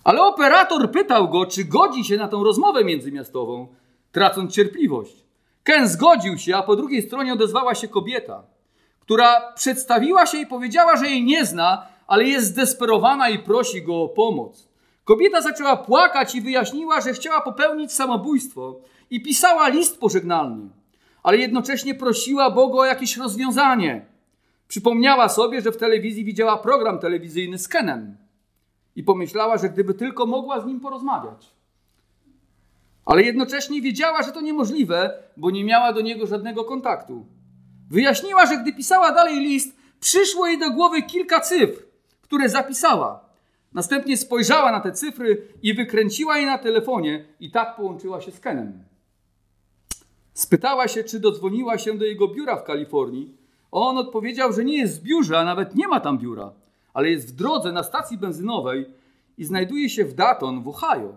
Ale 0.04 0.22
operator 0.22 0.92
pytał 0.92 1.30
go, 1.30 1.46
czy 1.46 1.66
godzi 1.66 2.04
się 2.04 2.18
na 2.18 2.28
tą 2.28 2.44
rozmowę 2.44 2.84
międzymiastową, 2.84 3.68
tracąc 4.12 4.54
cierpliwość. 4.54 5.26
Ken 5.64 5.88
zgodził 5.88 6.38
się, 6.38 6.56
a 6.56 6.64
po 6.64 6.76
drugiej 6.76 7.02
stronie 7.02 7.34
odezwała 7.34 7.76
się 7.76 7.88
kobieta, 7.88 8.44
która 9.00 9.52
przedstawiła 9.54 10.26
się 10.26 10.38
i 10.38 10.46
powiedziała, 10.46 10.98
że 10.98 11.06
jej 11.10 11.24
nie 11.24 11.46
zna, 11.46 11.88
ale 12.08 12.24
jest 12.24 12.48
zdesperowana 12.48 13.30
i 13.30 13.40
prosi 13.40 13.82
go 13.82 14.02
o 14.02 14.10
pomoc. 14.10 14.68
Kobieta 15.04 15.42
zaczęła 15.42 15.78
płakać 15.78 16.36
i 16.36 16.42
wyjaśniła, 16.42 17.02
że 17.02 17.14
chciała 17.14 17.42
popełnić 17.42 17.94
samobójstwo 17.94 18.80
i 19.10 19.24
pisała 19.24 19.68
list 19.68 20.00
pożegnalny, 20.00 20.70
ale 21.28 21.38
jednocześnie 21.38 21.96
prosiła 21.96 22.52
Boga 22.52 22.80
o 22.80 22.86
jakieś 22.86 23.18
rozwiązanie. 23.18 24.06
Przypomniała 24.68 25.30
sobie, 25.30 25.62
że 25.62 25.72
w 25.72 25.78
telewizji 25.78 26.26
widziała 26.26 26.58
program 26.58 27.00
telewizyjny 27.00 27.58
z 27.58 27.68
Kenem 27.68 28.18
i 28.96 29.04
pomyślała, 29.04 29.58
że 29.58 29.70
gdyby 29.70 29.94
tylko 29.94 30.26
mogła 30.26 30.62
z 30.62 30.66
nim 30.66 30.80
porozmawiać. 30.80 31.52
Ale 33.06 33.24
jednocześnie 33.24 33.82
wiedziała, 33.82 34.24
że 34.24 34.32
to 34.32 34.42
niemożliwe, 34.42 35.24
bo 35.38 35.52
nie 35.52 35.64
miała 35.64 35.94
do 35.94 36.02
niego 36.02 36.28
żadnego 36.28 36.64
kontaktu. 36.64 37.26
Wyjaśniła, 37.90 38.46
że 38.46 38.58
gdy 38.58 38.74
pisała 38.74 39.12
dalej 39.12 39.40
list, 39.40 39.78
przyszło 40.00 40.48
jej 40.48 40.60
do 40.60 40.72
głowy 40.72 41.02
kilka 41.02 41.40
cyfr, 41.40 41.84
które 42.22 42.50
zapisała. 42.50 43.26
Następnie 43.74 44.18
spojrzała 44.18 44.72
na 44.72 44.80
te 44.80 44.92
cyfry 44.92 45.48
i 45.64 45.74
wykręciła 45.74 46.38
je 46.38 46.46
na 46.46 46.58
telefonie 46.58 47.26
i 47.40 47.52
tak 47.52 47.76
połączyła 47.76 48.22
się 48.22 48.32
z 48.32 48.40
Kenem. 48.40 48.84
Spytała 50.38 50.88
się, 50.88 51.04
czy 51.04 51.20
dodzwoniła 51.20 51.78
się 51.78 51.98
do 51.98 52.06
jego 52.06 52.28
biura 52.28 52.56
w 52.56 52.64
Kalifornii. 52.64 53.38
On 53.72 53.98
odpowiedział, 53.98 54.54
że 54.54 54.64
nie 54.64 54.78
jest 54.78 55.00
w 55.00 55.04
biurze, 55.04 55.40
a 55.40 55.44
nawet 55.44 55.76
nie 55.76 55.88
ma 55.88 56.00
tam 56.00 56.18
biura 56.18 56.52
ale 56.98 57.10
jest 57.10 57.28
w 57.28 57.36
drodze 57.36 57.72
na 57.72 57.84
stacji 57.84 58.18
benzynowej 58.18 58.86
i 59.38 59.46
znajduje 59.46 59.90
się 59.90 60.06
w 60.06 60.14
Dayton 60.14 60.64
w 60.64 60.68
Ohio. 60.68 61.16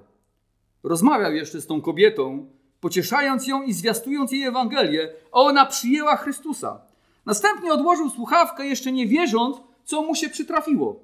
Rozmawiał 0.83 1.33
jeszcze 1.33 1.61
z 1.61 1.66
tą 1.66 1.80
kobietą, 1.80 2.46
pocieszając 2.80 3.46
ją 3.46 3.62
i 3.62 3.72
zwiastując 3.72 4.33
jej 4.33 4.42
Ewangelię, 4.42 5.12
a 5.33 5.40
ona 5.40 5.66
przyjęła 5.66 6.16
Chrystusa. 6.16 6.80
Następnie 7.26 7.72
odłożył 7.72 8.11
słuchawkę, 8.11 8.66
jeszcze 8.66 8.92
nie 8.92 9.06
wierząc, 9.06 9.56
co 9.85 10.02
mu 10.02 10.14
się 10.14 10.28
przytrafiło. 10.28 11.00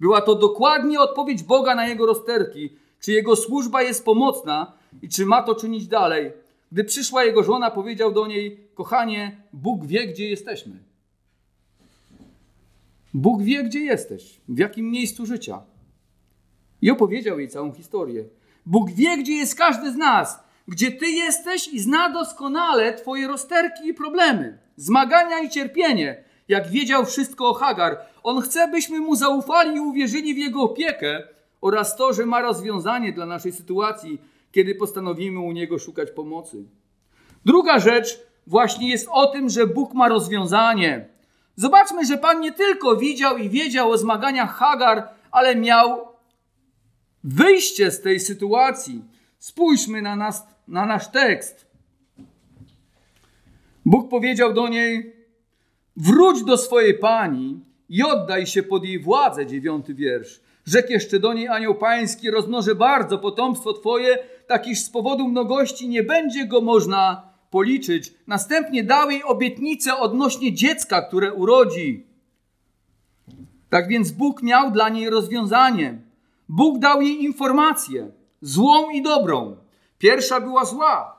Była 0.00 0.20
to 0.20 0.34
dokładnie 0.34 1.00
odpowiedź 1.00 1.42
Boga 1.42 1.74
na 1.74 1.88
jego 1.88 2.06
rozterki, 2.06 2.70
czy 3.00 3.12
jego 3.12 3.36
służba 3.36 3.82
jest 3.82 4.04
pomocna 4.04 4.72
i 5.02 5.08
czy 5.08 5.26
ma 5.26 5.42
to 5.42 5.54
czynić 5.54 5.86
dalej. 5.86 6.32
Gdy 6.72 6.84
przyszła 6.84 7.24
jego 7.24 7.42
żona, 7.42 7.70
powiedział 7.70 8.12
do 8.12 8.26
niej: 8.26 8.68
Kochanie, 8.74 9.36
Bóg 9.52 9.86
wie, 9.86 10.06
gdzie 10.06 10.28
jesteśmy. 10.28 10.78
Bóg 13.14 13.42
wie, 13.42 13.64
gdzie 13.64 13.80
jesteś, 13.80 14.40
w 14.48 14.58
jakim 14.58 14.90
miejscu 14.90 15.26
życia. 15.26 15.62
I 16.82 16.90
opowiedział 16.90 17.38
jej 17.38 17.48
całą 17.48 17.72
historię. 17.72 18.24
Bóg 18.66 18.90
wie, 18.90 19.18
gdzie 19.18 19.32
jest 19.32 19.54
każdy 19.54 19.92
z 19.92 19.96
nas, 19.96 20.40
gdzie 20.68 20.92
ty 20.92 21.06
jesteś 21.06 21.68
i 21.68 21.80
zna 21.80 22.10
doskonale 22.10 22.94
twoje 22.94 23.28
rozterki 23.28 23.88
i 23.88 23.94
problemy, 23.94 24.58
zmagania 24.76 25.40
i 25.40 25.50
cierpienie, 25.50 26.24
jak 26.48 26.70
wiedział 26.70 27.06
wszystko 27.06 27.48
o 27.48 27.54
Hagar. 27.54 27.98
On 28.22 28.40
chce, 28.40 28.68
byśmy 28.68 29.00
mu 29.00 29.16
zaufali 29.16 29.76
i 29.76 29.80
uwierzyli 29.80 30.34
w 30.34 30.38
jego 30.38 30.62
opiekę 30.62 31.22
oraz 31.60 31.96
to, 31.96 32.12
że 32.12 32.26
ma 32.26 32.40
rozwiązanie 32.40 33.12
dla 33.12 33.26
naszej 33.26 33.52
sytuacji, 33.52 34.20
kiedy 34.56 34.74
postanowimy 34.74 35.40
u 35.40 35.52
niego 35.52 35.78
szukać 35.78 36.10
pomocy. 36.10 36.64
Druga 37.44 37.78
rzecz 37.78 38.20
właśnie 38.46 38.90
jest 38.90 39.08
o 39.10 39.26
tym, 39.26 39.48
że 39.48 39.66
Bóg 39.66 39.94
ma 39.94 40.08
rozwiązanie. 40.08 41.08
Zobaczmy, 41.56 42.06
że 42.06 42.18
Pan 42.18 42.40
nie 42.40 42.52
tylko 42.52 42.96
widział 42.96 43.36
i 43.36 43.50
wiedział 43.50 43.90
o 43.90 43.98
zmaganiach 43.98 44.54
Hagar, 44.54 45.08
ale 45.30 45.56
miał 45.56 46.08
wyjście 47.24 47.90
z 47.90 48.00
tej 48.00 48.20
sytuacji. 48.20 49.04
Spójrzmy 49.38 50.02
na, 50.02 50.16
nas, 50.16 50.46
na 50.68 50.86
nasz 50.86 51.08
tekst. 51.08 51.66
Bóg 53.84 54.10
powiedział 54.10 54.54
do 54.54 54.68
niej: 54.68 55.16
Wróć 55.96 56.44
do 56.44 56.56
swojej 56.58 56.98
pani 56.98 57.60
i 57.88 58.02
oddaj 58.02 58.46
się 58.46 58.62
pod 58.62 58.84
jej 58.84 58.98
władzę. 58.98 59.46
Dziewiąty 59.46 59.94
wiersz. 59.94 60.40
Rzekł 60.66 60.92
jeszcze 60.92 61.18
do 61.18 61.32
niej 61.32 61.48
anioł 61.48 61.74
pański: 61.74 62.30
Rozmnożę 62.30 62.74
bardzo 62.74 63.18
potomstwo 63.18 63.72
twoje, 63.72 64.18
tak 64.46 64.66
iż 64.66 64.82
z 64.82 64.90
powodu 64.90 65.28
mnogości 65.28 65.88
nie 65.88 66.02
będzie 66.02 66.46
go 66.46 66.60
można 66.60 67.22
policzyć. 67.50 68.14
Następnie 68.26 68.84
dał 68.84 69.10
jej 69.10 69.22
obietnicę 69.22 69.96
odnośnie 69.96 70.54
dziecka, 70.54 71.02
które 71.02 71.34
urodzi. 71.34 72.06
Tak 73.70 73.88
więc 73.88 74.10
Bóg 74.10 74.42
miał 74.42 74.70
dla 74.70 74.88
niej 74.88 75.10
rozwiązanie. 75.10 75.98
Bóg 76.48 76.78
dał 76.78 77.02
jej 77.02 77.24
informację, 77.24 78.10
złą 78.40 78.90
i 78.90 79.02
dobrą. 79.02 79.56
Pierwsza 79.98 80.40
była 80.40 80.64
zła. 80.64 81.16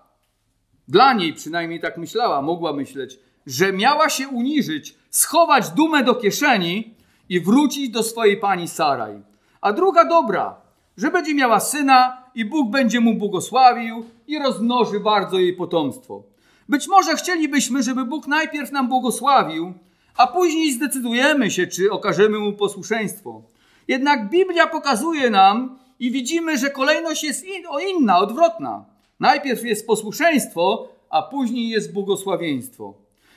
Dla 0.87 1.13
niej 1.13 1.33
przynajmniej 1.33 1.79
tak 1.79 1.97
myślała, 1.97 2.41
mogła 2.41 2.73
myśleć, 2.73 3.19
że 3.45 3.73
miała 3.73 4.09
się 4.09 4.27
uniżyć, 4.27 4.95
schować 5.09 5.69
dumę 5.69 6.03
do 6.03 6.15
kieszeni 6.15 6.93
i 7.29 7.39
wrócić 7.39 7.89
do 7.89 8.03
swojej 8.03 8.37
pani 8.37 8.67
Saraj. 8.67 9.21
A 9.61 9.73
druga 9.73 10.05
dobra, 10.05 10.55
że 10.97 11.11
będzie 11.11 11.35
miała 11.35 11.59
syna 11.59 12.23
i 12.37 12.45
Bóg 12.45 12.69
będzie 12.69 12.99
mu 12.99 13.13
błogosławił 13.13 14.05
i 14.27 14.39
rozmnoży 14.39 14.99
bardzo 14.99 15.39
jej 15.39 15.53
potomstwo. 15.53 16.23
Być 16.69 16.87
może 16.87 17.15
chcielibyśmy, 17.15 17.83
żeby 17.83 18.05
Bóg 18.05 18.27
najpierw 18.27 18.71
nam 18.71 18.87
błogosławił, 18.89 19.73
a 20.17 20.27
później 20.27 20.73
zdecydujemy 20.73 21.51
się, 21.51 21.67
czy 21.67 21.91
okażemy 21.91 22.39
mu 22.39 22.53
posłuszeństwo. 22.53 23.41
Jednak 23.87 24.29
Biblia 24.29 24.67
pokazuje 24.67 25.29
nam 25.29 25.77
i 25.99 26.11
widzimy, 26.11 26.57
że 26.57 26.69
kolejność 26.69 27.23
jest 27.23 27.45
o 27.69 27.79
inna, 27.79 28.19
odwrotna. 28.19 28.85
Najpierw 29.19 29.65
jest 29.65 29.87
posłuszeństwo, 29.87 30.87
a 31.09 31.21
później 31.21 31.69
jest 31.69 31.93
błogosławieństwo. 31.93 32.93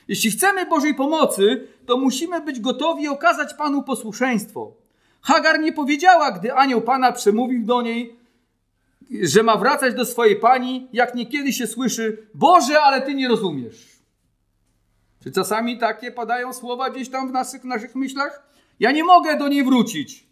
Jeśli 0.09 0.31
chcemy 0.31 0.67
Bożej 0.67 0.95
pomocy, 0.95 1.67
to 1.87 1.97
musimy 1.97 2.41
być 2.41 2.61
gotowi 2.61 3.09
okazać 3.09 3.55
Panu 3.55 3.83
posłuszeństwo. 3.83 4.73
Hagar 5.23 5.61
nie 5.61 5.73
powiedziała, 5.73 6.31
gdy 6.31 6.55
anioł 6.55 6.81
Pana 6.81 7.13
przemówił 7.13 7.65
do 7.65 7.83
niej, 7.83 8.20
że 9.23 9.43
ma 9.43 9.57
wracać 9.57 9.95
do 9.95 10.05
swojej 10.05 10.37
pani, 10.37 10.89
jak 10.93 11.15
niekiedy 11.15 11.53
się 11.53 11.67
słyszy: 11.67 12.29
Boże, 12.35 12.81
ale 12.81 13.03
ty 13.03 13.15
nie 13.15 13.29
rozumiesz. 13.29 14.01
Czy 15.23 15.33
czasami 15.33 15.79
takie 15.79 16.13
padają 16.13 16.53
słowa 16.53 16.91
gdzieś 16.91 17.09
tam 17.09 17.29
w 17.29 17.33
naszych, 17.33 17.65
naszych 17.65 17.95
myślach? 17.95 18.51
Ja 18.81 18.93
nie 18.93 19.05
mogę 19.05 19.37
do 19.39 19.49
niej 19.49 19.65
wrócić. 19.65 20.27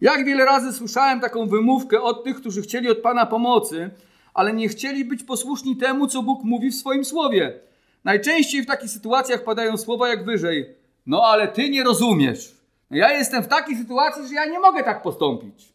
Jak 0.00 0.24
wiele 0.24 0.44
razy 0.44 0.72
słyszałem 0.72 1.20
taką 1.20 1.46
wymówkę 1.46 2.02
od 2.02 2.24
tych, 2.24 2.36
którzy 2.36 2.62
chcieli 2.62 2.90
od 2.90 2.98
Pana 2.98 3.26
pomocy, 3.26 3.90
ale 4.34 4.52
nie 4.52 4.68
chcieli 4.68 5.04
być 5.04 5.22
posłuszni 5.22 5.76
temu, 5.76 6.06
co 6.06 6.22
Bóg 6.22 6.44
mówi 6.44 6.70
w 6.70 6.74
swoim 6.74 7.04
słowie. 7.04 7.60
Najczęściej 8.04 8.62
w 8.62 8.66
takich 8.66 8.90
sytuacjach 8.90 9.44
padają 9.44 9.76
słowa 9.76 10.08
jak 10.08 10.24
wyżej: 10.24 10.74
No 11.06 11.22
ale 11.22 11.48
ty 11.48 11.70
nie 11.70 11.84
rozumiesz. 11.84 12.54
Ja 12.90 13.12
jestem 13.12 13.42
w 13.42 13.48
takiej 13.48 13.76
sytuacji, 13.76 14.28
że 14.28 14.34
ja 14.34 14.44
nie 14.46 14.60
mogę 14.60 14.84
tak 14.84 15.02
postąpić. 15.02 15.73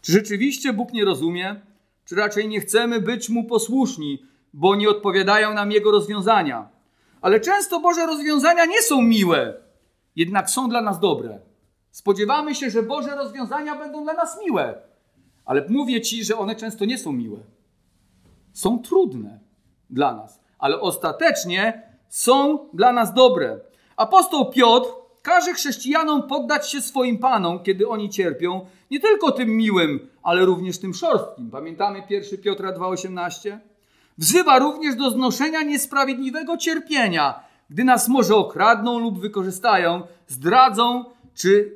Czy 0.00 0.12
rzeczywiście 0.12 0.72
Bóg 0.72 0.92
nie 0.92 1.04
rozumie? 1.04 1.60
Czy 2.04 2.14
raczej 2.14 2.48
nie 2.48 2.60
chcemy 2.60 3.00
być 3.00 3.28
Mu 3.28 3.44
posłuszni, 3.44 4.22
bo 4.52 4.76
nie 4.76 4.88
odpowiadają 4.88 5.54
nam 5.54 5.72
Jego 5.72 5.90
rozwiązania? 5.90 6.68
Ale 7.20 7.40
często 7.40 7.80
Boże 7.80 8.06
rozwiązania 8.06 8.64
nie 8.64 8.82
są 8.82 9.02
miłe, 9.02 9.54
jednak 10.16 10.50
są 10.50 10.68
dla 10.68 10.80
nas 10.80 11.00
dobre. 11.00 11.38
Spodziewamy 11.90 12.54
się, 12.54 12.70
że 12.70 12.82
Boże 12.82 13.16
rozwiązania 13.16 13.76
będą 13.76 14.04
dla 14.04 14.12
nas 14.12 14.38
miłe, 14.44 14.82
ale 15.44 15.66
mówię 15.68 16.00
Ci, 16.00 16.24
że 16.24 16.38
one 16.38 16.56
często 16.56 16.84
nie 16.84 16.98
są 16.98 17.12
miłe. 17.12 17.38
Są 18.52 18.78
trudne 18.78 19.40
dla 19.90 20.14
nas, 20.14 20.40
ale 20.58 20.80
ostatecznie 20.80 21.82
są 22.08 22.68
dla 22.72 22.92
nas 22.92 23.14
dobre. 23.14 23.60
Apostoł 23.96 24.50
Piotr 24.50 24.88
każe 25.28 25.54
chrześcijanom 25.54 26.22
poddać 26.22 26.70
się 26.70 26.80
swoim 26.80 27.18
panom, 27.18 27.62
kiedy 27.62 27.88
oni 27.88 28.10
cierpią, 28.10 28.66
nie 28.90 29.00
tylko 29.00 29.32
tym 29.32 29.48
miłym, 29.48 30.08
ale 30.22 30.44
również 30.44 30.78
tym 30.78 30.94
szorstkim. 30.94 31.50
Pamiętamy 31.50 32.02
1 32.10 32.38
Piotra 32.38 32.72
2,18? 32.72 33.58
Wzywa 34.18 34.58
również 34.58 34.96
do 34.96 35.10
znoszenia 35.10 35.62
niesprawiedliwego 35.62 36.56
cierpienia, 36.56 37.40
gdy 37.70 37.84
nas 37.84 38.08
może 38.08 38.36
okradną 38.36 38.98
lub 38.98 39.20
wykorzystają, 39.20 40.02
zdradzą 40.26 41.04
czy 41.34 41.72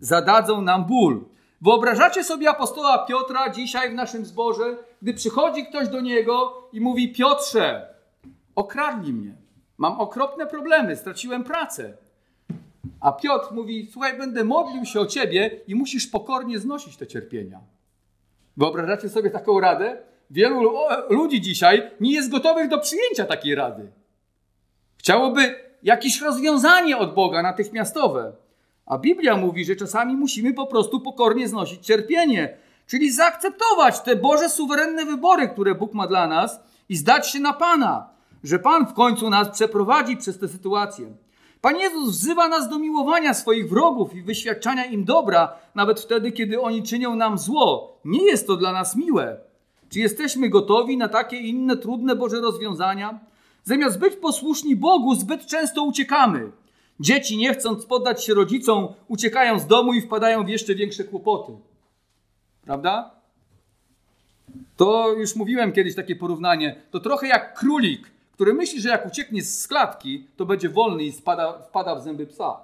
zadadzą 0.00 0.62
nam 0.62 0.84
ból. 0.84 1.24
Wyobrażacie 1.60 2.24
sobie 2.24 2.50
apostoła 2.50 3.06
Piotra 3.06 3.50
dzisiaj 3.50 3.90
w 3.90 3.94
naszym 3.94 4.24
zborze, 4.24 4.76
gdy 5.02 5.14
przychodzi 5.14 5.66
ktoś 5.66 5.88
do 5.88 6.00
niego 6.00 6.62
i 6.72 6.80
mówi: 6.80 7.12
Piotrze, 7.12 7.94
okradli 8.54 9.12
mnie, 9.12 9.34
mam 9.78 10.00
okropne 10.00 10.46
problemy, 10.46 10.96
straciłem 10.96 11.44
pracę. 11.44 11.96
A 13.00 13.12
Piotr 13.12 13.52
mówi: 13.52 13.88
Słuchaj, 13.92 14.18
będę 14.18 14.44
modlił 14.44 14.84
się 14.84 15.00
o 15.00 15.06
ciebie 15.06 15.60
i 15.66 15.74
musisz 15.74 16.06
pokornie 16.06 16.58
znosić 16.58 16.96
te 16.96 17.06
cierpienia. 17.06 17.60
Wyobrażacie 18.56 19.08
sobie 19.08 19.30
taką 19.30 19.60
radę? 19.60 20.02
Wielu 20.30 20.72
ludzi 21.10 21.40
dzisiaj 21.40 21.90
nie 22.00 22.12
jest 22.12 22.30
gotowych 22.30 22.68
do 22.68 22.78
przyjęcia 22.78 23.24
takiej 23.24 23.54
rady. 23.54 23.90
Chciałoby 24.98 25.54
jakieś 25.82 26.20
rozwiązanie 26.20 26.98
od 26.98 27.14
Boga 27.14 27.42
natychmiastowe. 27.42 28.32
A 28.86 28.98
Biblia 28.98 29.36
mówi, 29.36 29.64
że 29.64 29.76
czasami 29.76 30.16
musimy 30.16 30.54
po 30.54 30.66
prostu 30.66 31.00
pokornie 31.00 31.48
znosić 31.48 31.86
cierpienie, 31.86 32.56
czyli 32.86 33.12
zaakceptować 33.12 34.00
te 34.00 34.16
Boże 34.16 34.48
suwerenne 34.48 35.04
wybory, 35.04 35.48
które 35.48 35.74
Bóg 35.74 35.94
ma 35.94 36.06
dla 36.06 36.26
nas 36.26 36.60
i 36.88 36.96
zdać 36.96 37.30
się 37.30 37.40
na 37.40 37.52
Pana, 37.52 38.08
że 38.44 38.58
Pan 38.58 38.86
w 38.86 38.94
końcu 38.94 39.30
nas 39.30 39.48
przeprowadzi 39.48 40.16
przez 40.16 40.38
tę 40.38 40.48
sytuację. 40.48 41.06
Pan 41.60 41.76
Jezus 41.76 42.10
wzywa 42.10 42.48
nas 42.48 42.68
do 42.68 42.78
miłowania 42.78 43.34
swoich 43.34 43.68
wrogów 43.68 44.14
i 44.14 44.22
wyświadczania 44.22 44.84
im 44.84 45.04
dobra, 45.04 45.52
nawet 45.74 46.00
wtedy, 46.00 46.32
kiedy 46.32 46.60
oni 46.60 46.82
czynią 46.82 47.16
nam 47.16 47.38
zło. 47.38 47.98
Nie 48.04 48.24
jest 48.24 48.46
to 48.46 48.56
dla 48.56 48.72
nas 48.72 48.96
miłe. 48.96 49.38
Czy 49.90 49.98
jesteśmy 49.98 50.48
gotowi 50.48 50.96
na 50.96 51.08
takie 51.08 51.36
inne 51.36 51.76
trudne 51.76 52.16
Boże 52.16 52.40
rozwiązania? 52.40 53.20
Zamiast 53.64 53.98
być 53.98 54.16
posłuszni 54.16 54.76
Bogu, 54.76 55.14
zbyt 55.14 55.46
często 55.46 55.82
uciekamy. 55.82 56.52
Dzieci, 57.00 57.36
nie 57.36 57.54
chcąc 57.54 57.86
poddać 57.86 58.24
się 58.24 58.34
rodzicom, 58.34 58.88
uciekają 59.08 59.58
z 59.58 59.66
domu 59.66 59.92
i 59.92 60.00
wpadają 60.00 60.44
w 60.44 60.48
jeszcze 60.48 60.74
większe 60.74 61.04
kłopoty. 61.04 61.52
Prawda? 62.64 63.10
To 64.76 65.12
już 65.12 65.36
mówiłem 65.36 65.72
kiedyś 65.72 65.94
takie 65.94 66.16
porównanie. 66.16 66.82
To 66.90 67.00
trochę 67.00 67.26
jak 67.26 67.58
królik, 67.58 68.10
który 68.40 68.54
myśli, 68.54 68.80
że 68.80 68.88
jak 68.88 69.06
ucieknie 69.06 69.42
z 69.42 69.68
klatki, 69.68 70.26
to 70.36 70.46
będzie 70.46 70.68
wolny 70.68 71.04
i 71.04 71.12
spada, 71.12 71.62
wpada 71.62 71.94
w 71.94 72.02
zęby 72.02 72.26
psa. 72.26 72.60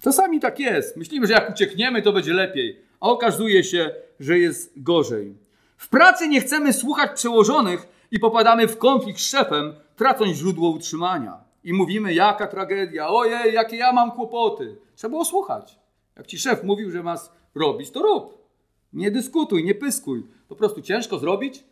Czasami 0.00 0.40
tak 0.40 0.60
jest. 0.60 0.96
Myślimy, 0.96 1.26
że 1.26 1.32
jak 1.32 1.50
uciekniemy, 1.50 2.02
to 2.02 2.12
będzie 2.12 2.32
lepiej, 2.32 2.80
a 3.00 3.08
okazuje 3.08 3.64
się, 3.64 3.94
że 4.20 4.38
jest 4.38 4.82
gorzej. 4.82 5.34
W 5.76 5.88
pracy 5.88 6.28
nie 6.28 6.40
chcemy 6.40 6.72
słuchać 6.72 7.10
przełożonych 7.14 7.88
i 8.10 8.18
popadamy 8.18 8.68
w 8.68 8.78
konflikt 8.78 9.20
z 9.20 9.26
szefem, 9.26 9.74
tracąc 9.96 10.36
źródło 10.36 10.70
utrzymania. 10.70 11.40
I 11.64 11.72
mówimy, 11.72 12.14
jaka 12.14 12.46
tragedia, 12.46 13.08
ojej, 13.08 13.54
jakie 13.54 13.76
ja 13.76 13.92
mam 13.92 14.10
kłopoty. 14.10 14.76
Trzeba 14.96 15.10
było 15.10 15.24
słuchać. 15.24 15.78
Jak 16.16 16.26
ci 16.26 16.38
szef 16.38 16.64
mówił, 16.64 16.90
że 16.90 17.02
masz 17.02 17.20
robić, 17.54 17.90
to 17.90 18.02
rób. 18.02 18.48
Nie 18.92 19.10
dyskutuj, 19.10 19.64
nie 19.64 19.74
pyskuj. 19.74 20.26
Po 20.48 20.56
prostu 20.56 20.82
ciężko 20.82 21.18
zrobić? 21.18 21.64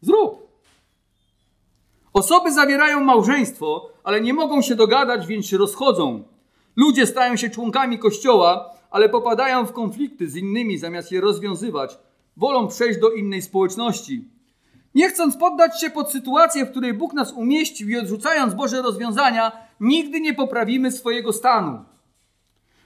Zrób. 0.00 0.51
Osoby 2.12 2.52
zawierają 2.52 3.00
małżeństwo, 3.00 3.88
ale 4.04 4.20
nie 4.20 4.34
mogą 4.34 4.62
się 4.62 4.74
dogadać, 4.74 5.26
więc 5.26 5.46
się 5.46 5.58
rozchodzą. 5.58 6.24
Ludzie 6.76 7.06
stają 7.06 7.36
się 7.36 7.50
członkami 7.50 7.98
kościoła, 7.98 8.70
ale 8.90 9.08
popadają 9.08 9.66
w 9.66 9.72
konflikty 9.72 10.28
z 10.28 10.36
innymi 10.36 10.78
zamiast 10.78 11.12
je 11.12 11.20
rozwiązywać. 11.20 11.98
Wolą 12.36 12.68
przejść 12.68 13.00
do 13.00 13.10
innej 13.10 13.42
społeczności. 13.42 14.24
Nie 14.94 15.08
chcąc 15.08 15.36
poddać 15.36 15.80
się 15.80 15.90
pod 15.90 16.12
sytuację, 16.12 16.66
w 16.66 16.70
której 16.70 16.94
Bóg 16.94 17.12
nas 17.12 17.32
umieścił 17.32 17.88
i 17.88 17.98
odrzucając 17.98 18.54
Boże 18.54 18.82
rozwiązania, 18.82 19.52
nigdy 19.80 20.20
nie 20.20 20.34
poprawimy 20.34 20.92
swojego 20.92 21.32
stanu. 21.32 21.84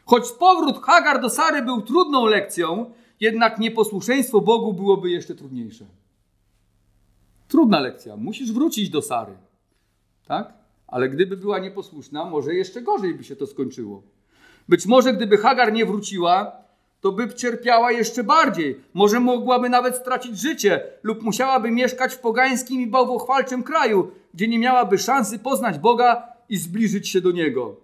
Choć 0.04 0.32
powrót 0.32 0.82
Hagar 0.82 1.20
do 1.20 1.30
Sary 1.30 1.62
był 1.62 1.82
trudną 1.82 2.26
lekcją, 2.26 2.90
jednak 3.20 3.58
nieposłuszeństwo 3.58 4.40
Bogu 4.40 4.72
byłoby 4.72 5.10
jeszcze 5.10 5.34
trudniejsze. 5.34 5.86
Trudna 7.48 7.80
lekcja. 7.80 8.16
Musisz 8.16 8.52
wrócić 8.52 8.90
do 8.90 9.02
Sary. 9.02 9.32
Tak? 10.26 10.52
Ale 10.86 11.08
gdyby 11.08 11.36
była 11.36 11.58
nieposłuszna, 11.58 12.24
może 12.24 12.54
jeszcze 12.54 12.82
gorzej 12.82 13.14
by 13.14 13.24
się 13.24 13.36
to 13.36 13.46
skończyło. 13.46 14.02
Być 14.68 14.86
może 14.86 15.12
gdyby 15.12 15.38
Hagar 15.38 15.72
nie 15.72 15.86
wróciła, 15.86 16.52
to 17.00 17.12
by 17.12 17.34
cierpiała 17.34 17.92
jeszcze 17.92 18.24
bardziej. 18.24 18.80
Może 18.94 19.20
mogłaby 19.20 19.68
nawet 19.68 19.96
stracić 19.96 20.38
życie 20.38 20.84
lub 21.02 21.22
musiałaby 21.22 21.70
mieszkać 21.70 22.14
w 22.14 22.18
pogańskim 22.18 22.80
i 22.80 22.86
bałwochwalczym 22.86 23.62
kraju, 23.62 24.10
gdzie 24.34 24.48
nie 24.48 24.58
miałaby 24.58 24.98
szansy 24.98 25.38
poznać 25.38 25.78
Boga 25.78 26.22
i 26.48 26.56
zbliżyć 26.56 27.08
się 27.08 27.20
do 27.20 27.30
Niego. 27.30 27.76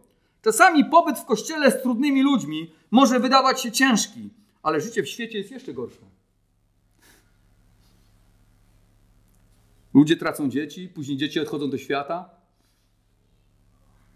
Czasami 0.42 0.85
pobyt 0.85 1.18
w 1.18 1.25
kościele 1.25 1.70
z 1.70 1.83
trudnymi 1.83 2.22
ludźmi 2.22 2.70
może 2.90 3.20
wydawać 3.20 3.62
się 3.62 3.72
ciężki, 3.72 4.31
ale 4.62 4.81
życie 4.81 5.03
w 5.03 5.09
świecie 5.09 5.38
jest 5.38 5.51
jeszcze 5.51 5.75
gorsze. 5.75 6.12
Ludzie 9.94 10.16
tracą 10.16 10.48
dzieci, 10.48 10.88
później 10.88 11.16
dzieci 11.16 11.40
odchodzą 11.40 11.70
do 11.70 11.78
świata. 11.78 12.31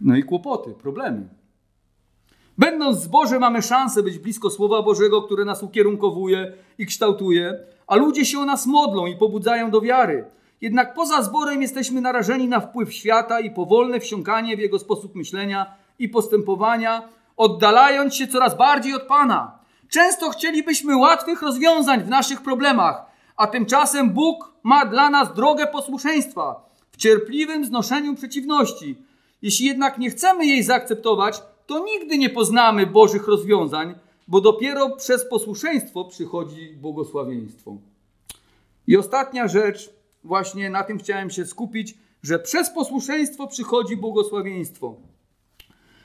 No 0.01 0.17
i 0.17 0.23
kłopoty, 0.23 0.71
problemy. 0.71 1.29
Będąc 2.59 2.99
w 2.99 3.03
zborze 3.03 3.39
mamy 3.39 3.63
szansę 3.63 4.03
być 4.03 4.19
blisko 4.19 4.51
Słowa 4.51 4.83
Bożego, 4.83 5.23
które 5.23 5.45
nas 5.45 5.63
ukierunkowuje 5.63 6.53
i 6.79 6.87
kształtuje, 6.87 7.59
a 7.87 7.97
ludzie 7.97 8.25
się 8.25 8.39
o 8.39 8.45
nas 8.45 8.67
modlą 8.67 9.07
i 9.07 9.17
pobudzają 9.17 9.71
do 9.71 9.81
wiary. 9.81 10.25
Jednak 10.61 10.95
poza 10.95 11.23
zborem 11.23 11.63
jesteśmy 11.63 12.01
narażeni 12.01 12.49
na 12.49 12.61
wpływ 12.61 12.95
świata 12.95 13.41
i 13.41 13.51
powolne 13.51 14.01
wsiąkanie 14.01 14.57
w 14.57 14.61
jego 14.61 14.79
sposób 14.79 15.15
myślenia 15.15 15.75
i 15.99 16.09
postępowania, 16.09 17.09
oddalając 17.37 18.15
się 18.15 18.27
coraz 18.27 18.57
bardziej 18.57 18.95
od 18.95 19.03
Pana. 19.03 19.59
Często 19.89 20.31
chcielibyśmy 20.31 20.97
łatwych 20.97 21.43
rozwiązań 21.43 22.03
w 22.03 22.09
naszych 22.09 22.43
problemach, 22.43 23.06
a 23.37 23.47
tymczasem 23.47 24.11
Bóg 24.11 24.53
ma 24.63 24.87
dla 24.87 25.11
nas 25.11 25.35
drogę 25.35 25.67
posłuszeństwa 25.67 26.71
w 26.91 26.97
cierpliwym 26.97 27.65
znoszeniu 27.65 28.15
przeciwności. 28.15 28.97
Jeśli 29.43 29.67
jednak 29.67 29.99
nie 29.99 30.11
chcemy 30.11 30.47
jej 30.47 30.63
zaakceptować, 30.63 31.43
to 31.67 31.85
nigdy 31.85 32.19
nie 32.19 32.31
poznamy 32.31 32.87
Bożych 32.87 33.29
rozwiązań, 33.29 33.95
bo 34.29 34.41
dopiero 34.41 34.91
przez 34.91 35.29
posłuszeństwo 35.29 36.05
przychodzi 36.05 36.77
błogosławieństwo. 36.77 37.77
I 38.87 38.97
ostatnia 38.97 39.49
rzecz, 39.49 39.91
właśnie 40.25 40.71
na 40.71 40.83
tym 40.83 40.99
chciałem 40.99 41.31
się 41.31 41.47
skupić, 41.47 41.95
że 42.23 42.39
przez 42.39 42.71
posłuszeństwo 42.71 43.47
przychodzi 43.47 43.97
błogosławieństwo. 43.97 44.97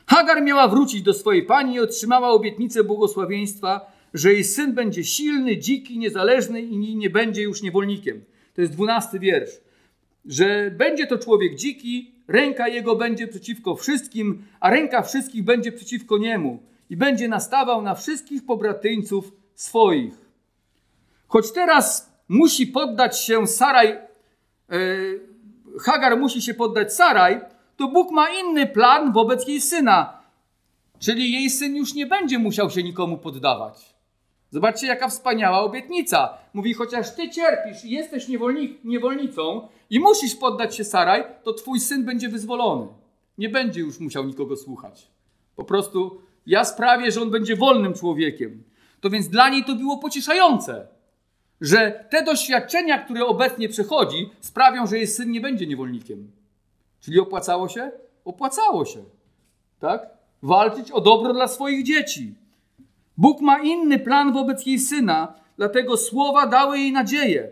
Hagar 0.07 0.43
miała 0.43 0.67
wrócić 0.67 1.01
do 1.01 1.13
swojej 1.13 1.43
pani 1.43 1.73
i 1.73 1.79
otrzymała 1.79 2.29
obietnicę 2.29 2.83
błogosławieństwa, 2.83 3.91
że 4.13 4.33
jej 4.33 4.43
syn 4.43 4.73
będzie 4.73 5.03
silny, 5.03 5.57
dziki, 5.57 5.97
niezależny 5.97 6.61
i 6.61 6.95
nie 6.95 7.09
będzie 7.09 7.41
już 7.41 7.61
niewolnikiem. 7.61 8.23
To 8.53 8.61
jest 8.61 8.73
dwunasty 8.73 9.19
wiersz. 9.19 9.51
Że 10.25 10.71
będzie 10.71 11.07
to 11.07 11.17
człowiek 11.17 11.55
dziki, 11.55 12.11
ręka 12.27 12.67
jego 12.67 12.95
będzie 12.95 13.27
przeciwko 13.27 13.75
wszystkim, 13.75 14.45
a 14.59 14.69
ręka 14.69 15.01
wszystkich 15.01 15.43
będzie 15.43 15.71
przeciwko 15.71 16.17
niemu 16.17 16.63
i 16.89 16.97
będzie 16.97 17.27
nastawał 17.27 17.81
na 17.81 17.95
wszystkich 17.95 18.45
pobratyńców 18.45 19.31
swoich. 19.55 20.13
Choć 21.27 21.51
teraz 21.51 22.11
musi 22.27 22.67
poddać 22.67 23.19
się 23.19 23.47
Saraj, 23.47 23.87
e, 23.87 23.99
Hagar 25.79 26.17
musi 26.19 26.41
się 26.41 26.53
poddać 26.53 26.93
Saraj, 26.93 27.41
to 27.77 27.87
Bóg 27.87 28.11
ma 28.11 28.27
inny 28.29 28.67
plan 28.67 29.13
wobec 29.13 29.47
jej 29.47 29.61
syna. 29.61 30.21
Czyli 30.99 31.31
jej 31.31 31.49
syn 31.49 31.75
już 31.75 31.93
nie 31.93 32.05
będzie 32.05 32.39
musiał 32.39 32.69
się 32.69 32.83
nikomu 32.83 33.17
poddawać. 33.17 33.90
Zobaczcie, 34.51 34.87
jaka 34.87 35.09
wspaniała 35.09 35.61
obietnica. 35.61 36.37
Mówi, 36.53 36.73
chociaż 36.73 37.15
ty 37.15 37.29
cierpisz 37.29 37.85
i 37.85 37.91
jesteś 37.91 38.27
niewolnik, 38.27 38.83
niewolnicą 38.83 39.67
i 39.89 39.99
musisz 39.99 40.35
poddać 40.35 40.75
się 40.75 40.83
Saraj, 40.83 41.23
to 41.43 41.53
twój 41.53 41.79
syn 41.79 42.05
będzie 42.05 42.29
wyzwolony. 42.29 42.87
Nie 43.37 43.49
będzie 43.49 43.81
już 43.81 43.99
musiał 43.99 44.23
nikogo 44.23 44.55
słuchać. 44.57 45.07
Po 45.55 45.63
prostu 45.63 46.21
ja 46.45 46.65
sprawię, 46.65 47.11
że 47.11 47.21
on 47.21 47.31
będzie 47.31 47.55
wolnym 47.55 47.93
człowiekiem. 47.93 48.63
To 49.01 49.09
więc 49.09 49.27
dla 49.27 49.49
niej 49.49 49.63
to 49.63 49.75
było 49.75 49.97
pocieszające, 49.97 50.87
że 51.61 52.05
te 52.09 52.23
doświadczenia, 52.23 52.99
które 52.99 53.25
obecnie 53.25 53.69
przechodzi, 53.69 54.29
sprawią, 54.39 54.87
że 54.87 54.97
jej 54.97 55.07
syn 55.07 55.31
nie 55.31 55.41
będzie 55.41 55.67
niewolnikiem. 55.67 56.31
Czyli 56.99 57.19
opłacało 57.19 57.69
się? 57.69 57.91
Opłacało 58.25 58.85
się. 58.85 59.03
Tak? 59.79 60.09
Walczyć 60.43 60.91
o 60.91 61.01
dobro 61.01 61.33
dla 61.33 61.47
swoich 61.47 61.83
dzieci. 61.83 62.35
Bóg 63.21 63.41
ma 63.41 63.59
inny 63.59 63.99
plan 63.99 64.33
wobec 64.33 64.65
jej 64.65 64.79
syna, 64.79 65.33
dlatego 65.57 65.97
słowa 65.97 66.47
dały 66.47 66.79
jej 66.79 66.91
nadzieję, 66.91 67.49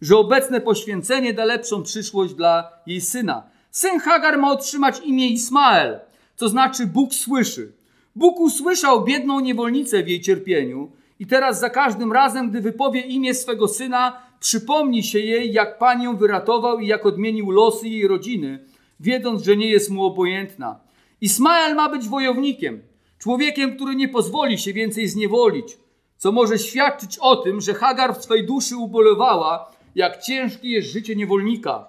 że 0.00 0.16
obecne 0.16 0.60
poświęcenie 0.60 1.34
da 1.34 1.44
lepszą 1.44 1.82
przyszłość 1.82 2.34
dla 2.34 2.72
jej 2.86 3.00
syna. 3.00 3.42
Syn 3.70 4.00
Hagar 4.00 4.38
ma 4.38 4.50
otrzymać 4.52 5.00
imię 5.04 5.28
Ismael, 5.28 6.00
co 6.34 6.48
znaczy 6.48 6.86
Bóg 6.86 7.14
słyszy. 7.14 7.72
Bóg 8.16 8.40
usłyszał 8.40 9.04
biedną 9.04 9.40
niewolnicę 9.40 10.02
w 10.02 10.08
jej 10.08 10.20
cierpieniu 10.20 10.90
i 11.18 11.26
teraz 11.26 11.60
za 11.60 11.70
każdym 11.70 12.12
razem, 12.12 12.50
gdy 12.50 12.60
wypowie 12.60 13.00
imię 13.00 13.34
swego 13.34 13.68
syna, 13.68 14.22
przypomni 14.40 15.02
się 15.02 15.18
jej, 15.18 15.52
jak 15.52 15.78
Pan 15.78 16.02
ją 16.02 16.16
wyratował 16.16 16.78
i 16.78 16.86
jak 16.86 17.06
odmienił 17.06 17.50
losy 17.50 17.88
jej 17.88 18.08
rodziny, 18.08 18.64
wiedząc, 19.00 19.42
że 19.42 19.56
nie 19.56 19.68
jest 19.70 19.90
mu 19.90 20.04
obojętna. 20.04 20.80
Ismael 21.20 21.74
ma 21.74 21.88
być 21.88 22.08
wojownikiem, 22.08 22.82
człowiekiem, 23.18 23.76
który 23.76 23.96
nie 23.96 24.08
pozwoli 24.08 24.58
się 24.58 24.72
więcej 24.72 25.08
zniewolić, 25.08 25.78
co 26.16 26.32
może 26.32 26.58
świadczyć 26.58 27.18
o 27.18 27.36
tym, 27.36 27.60
że 27.60 27.74
Hagar 27.74 28.14
w 28.14 28.24
swej 28.24 28.46
duszy 28.46 28.76
ubolewała, 28.76 29.72
jak 29.94 30.22
ciężkie 30.22 30.68
jest 30.68 30.88
życie 30.88 31.16
niewolnika. 31.16 31.88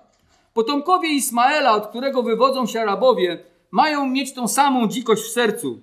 Potomkowie 0.54 1.10
Ismaela, 1.10 1.76
od 1.76 1.88
którego 1.88 2.24
wywodzą 2.24 2.66
się 2.66 2.82
Arabowie, 2.82 3.40
mają 3.72 4.06
mieć 4.06 4.34
tą 4.34 4.48
samą 4.48 4.88
dzikość 4.88 5.24
w 5.24 5.32
sercu, 5.32 5.82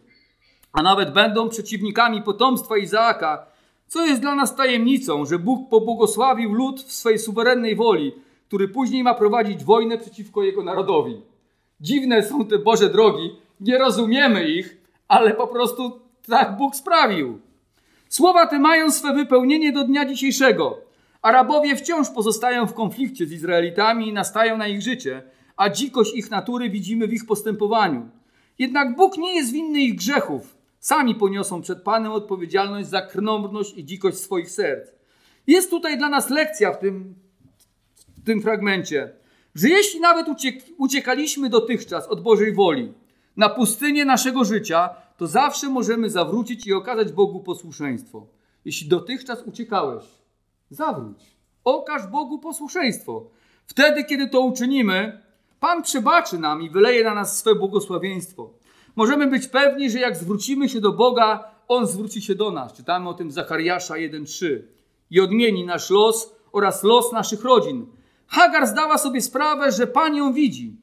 a 0.73 0.83
nawet 0.83 1.13
będą 1.13 1.49
przeciwnikami 1.49 2.23
potomstwa 2.23 2.77
Izaaka, 2.77 3.47
co 3.87 4.07
jest 4.07 4.21
dla 4.21 4.35
nas 4.35 4.57
tajemnicą, 4.57 5.25
że 5.25 5.39
Bóg 5.39 5.69
pobłogosławił 5.69 6.53
lud 6.53 6.83
w 6.83 6.93
swej 6.93 7.19
suwerennej 7.19 7.77
woli, 7.77 8.13
który 8.47 8.69
później 8.69 9.03
ma 9.03 9.15
prowadzić 9.15 9.65
wojnę 9.65 9.99
przeciwko 9.99 10.43
jego 10.43 10.63
narodowi. 10.63 11.23
Dziwne 11.81 12.23
są 12.23 12.45
te 12.45 12.59
Boże 12.59 12.91
drogi, 12.91 13.37
nie 13.61 13.79
rozumiemy 13.79 14.49
ich, 14.49 14.84
ale 15.15 15.35
po 15.35 15.47
prostu 15.47 16.01
tak 16.29 16.57
Bóg 16.57 16.77
sprawił. 16.77 17.41
Słowa 18.09 18.47
te 18.47 18.59
mają 18.59 18.91
swe 18.91 19.15
wypełnienie 19.15 19.73
do 19.73 19.85
dnia 19.85 20.05
dzisiejszego. 20.05 20.81
Arabowie 21.23 21.77
wciąż 21.77 22.11
pozostają 22.11 22.67
w 22.67 22.75
konflikcie 22.75 23.27
z 23.27 23.33
Izraelitami 23.33 24.09
i 24.09 24.13
nastają 24.13 24.57
na 24.57 24.69
ich 24.69 24.83
życie, 24.83 25.23
a 25.57 25.71
dzikość 25.71 26.15
ich 26.15 26.31
natury 26.31 26.71
widzimy 26.71 27.09
w 27.09 27.13
ich 27.13 27.27
postępowaniu. 27.27 28.09
Jednak 28.59 28.97
Bóg 28.97 29.19
nie 29.19 29.35
jest 29.35 29.53
winny 29.53 29.81
ich 29.81 29.95
grzechów. 29.95 30.57
Sami 30.81 31.15
poniosą 31.15 31.63
przed 31.63 31.83
Panem 31.83 32.13
odpowiedzialność 32.13 32.89
za 32.89 33.03
krnąbrność 33.03 33.75
i 33.77 33.85
dzikość 33.85 34.19
swoich 34.19 34.51
serc. 34.51 34.91
Jest 35.47 35.71
tutaj 35.71 35.99
dla 35.99 36.09
nas 36.09 36.31
lekcja 36.31 36.73
w 36.73 36.79
tym, 36.79 37.15
w 38.23 38.25
tym 38.27 38.43
fragmencie, 38.43 39.13
że 39.55 39.69
jeśli 39.69 40.01
nawet 40.01 40.29
uciek 40.29 40.55
uciekaliśmy 40.79 41.51
dotychczas 41.51 42.09
od 42.09 42.23
Bożej 42.23 42.55
woli 42.55 42.93
na 43.37 43.49
pustynię 43.49 44.05
naszego 44.05 44.45
życia, 44.45 44.91
to 45.17 45.27
zawsze 45.27 45.69
możemy 45.69 46.11
zawrócić 46.11 46.67
i 46.67 46.73
okazać 46.73 47.13
Bogu 47.13 47.41
posłuszeństwo. 47.41 48.27
Jeśli 48.65 48.89
dotychczas 48.89 49.43
uciekałeś, 49.43 50.05
zawróć. 50.71 51.37
Okaż 51.65 52.07
Bogu 52.07 52.39
posłuszeństwo. 52.39 53.27
Wtedy, 53.67 54.05
kiedy 54.05 54.29
to 54.29 54.41
uczynimy, 54.41 55.21
Pan 55.61 55.83
przebaczy 55.83 56.39
nam 56.39 56.63
i 56.63 56.71
wyleje 56.71 57.05
na 57.05 57.15
nas 57.15 57.39
swe 57.39 57.55
błogosławieństwo. 57.55 58.51
Możemy 58.97 59.27
być 59.27 59.49
pewni, 59.49 59.91
że 59.91 59.99
jak 59.99 60.17
zwrócimy 60.17 60.69
się 60.69 60.81
do 60.81 60.93
Boga, 60.93 61.51
On 61.69 61.87
zwróci 61.87 62.23
się 62.23 62.35
do 62.35 62.51
nas. 62.51 62.73
Czytamy 62.73 63.09
o 63.09 63.15
tym 63.15 63.31
Zachariasza 63.31 63.95
1:3 63.95 64.63
i 65.11 65.21
odmieni 65.21 65.65
nasz 65.65 65.91
los 65.91 66.33
oraz 66.53 66.83
los 66.83 67.13
naszych 67.13 67.45
rodzin. 67.45 67.87
Hagar 68.27 68.67
zdała 68.67 68.99
sobie 68.99 69.21
sprawę, 69.21 69.73
że 69.73 69.87
Pan 69.87 70.17
ją 70.17 70.33
widzi. 70.33 70.77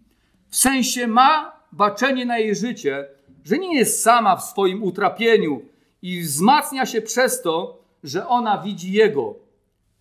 W 0.50 0.58
sensie 0.58 1.08
ma 1.08 1.60
baczenie 1.72 2.26
na 2.26 2.40
jej 2.40 2.56
życie, 2.56 3.08
że 3.44 3.58
nie 3.58 3.78
jest 3.78 4.02
sama 4.04 4.36
w 4.36 4.44
swoim 4.44 4.84
utrapieniu 4.84 5.62
i 6.02 6.22
wzmacnia 6.22 6.86
się 6.86 7.02
przez 7.02 7.42
to, 7.42 7.84
że 8.04 8.28
ona 8.28 8.58
widzi 8.58 8.92
Jego. 8.92 9.36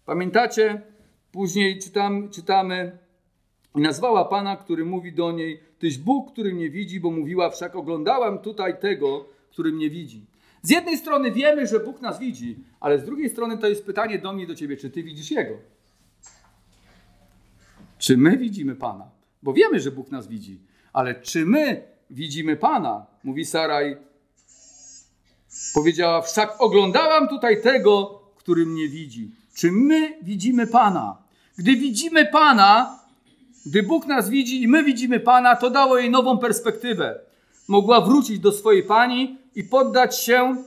Pamiętacie? 0.04 0.82
Później 1.32 1.78
czytam, 1.78 2.30
czytamy 2.30 2.98
i 3.76 3.80
nazwała 3.80 4.24
Pana, 4.24 4.56
który 4.56 4.84
mówi 4.84 5.12
do 5.12 5.32
niej, 5.32 5.60
Tyś 5.78 5.98
Bóg, 5.98 6.32
który 6.32 6.54
mnie 6.54 6.70
widzi, 6.70 7.00
bo 7.00 7.10
mówiła, 7.10 7.50
wszak 7.50 7.76
oglądałam 7.76 8.38
tutaj 8.38 8.80
tego, 8.80 9.28
który 9.50 9.72
mnie 9.72 9.90
widzi. 9.90 10.26
Z 10.62 10.70
jednej 10.70 10.98
strony 10.98 11.32
wiemy, 11.32 11.66
że 11.66 11.80
Bóg 11.80 12.00
nas 12.00 12.18
widzi, 12.18 12.58
ale 12.80 12.98
z 12.98 13.04
drugiej 13.04 13.30
strony 13.30 13.58
to 13.58 13.68
jest 13.68 13.86
pytanie 13.86 14.18
do 14.18 14.32
mnie, 14.32 14.46
do 14.46 14.54
ciebie, 14.54 14.76
czy 14.76 14.90
ty 14.90 15.02
widzisz 15.02 15.30
Jego? 15.30 15.54
Czy 17.98 18.16
my 18.16 18.36
widzimy 18.36 18.76
Pana? 18.76 19.10
Bo 19.42 19.52
wiemy, 19.52 19.80
że 19.80 19.90
Bóg 19.90 20.10
nas 20.10 20.28
widzi, 20.28 20.60
ale 20.92 21.14
czy 21.14 21.46
my 21.46 21.82
widzimy 22.10 22.56
Pana? 22.56 23.06
Mówi 23.24 23.44
Saraj. 23.44 23.96
Powiedziała, 25.74 26.22
wszak 26.22 26.54
oglądałam 26.58 27.28
tutaj 27.28 27.62
tego, 27.62 28.20
który 28.36 28.66
mnie 28.66 28.88
widzi. 28.88 29.30
Czy 29.54 29.72
my 29.72 30.18
widzimy 30.22 30.66
Pana? 30.66 31.16
Gdy 31.58 31.76
widzimy 31.76 32.26
Pana, 32.26 32.98
gdy 33.66 33.82
Bóg 33.82 34.06
nas 34.06 34.28
widzi 34.28 34.62
i 34.62 34.68
my 34.68 34.84
widzimy 34.84 35.20
Pana, 35.20 35.56
to 35.56 35.70
dało 35.70 35.98
jej 35.98 36.10
nową 36.10 36.38
perspektywę. 36.38 37.20
Mogła 37.68 38.00
wrócić 38.00 38.38
do 38.38 38.52
swojej 38.52 38.82
Pani 38.82 39.38
i 39.54 39.64
poddać 39.64 40.18
się 40.18 40.64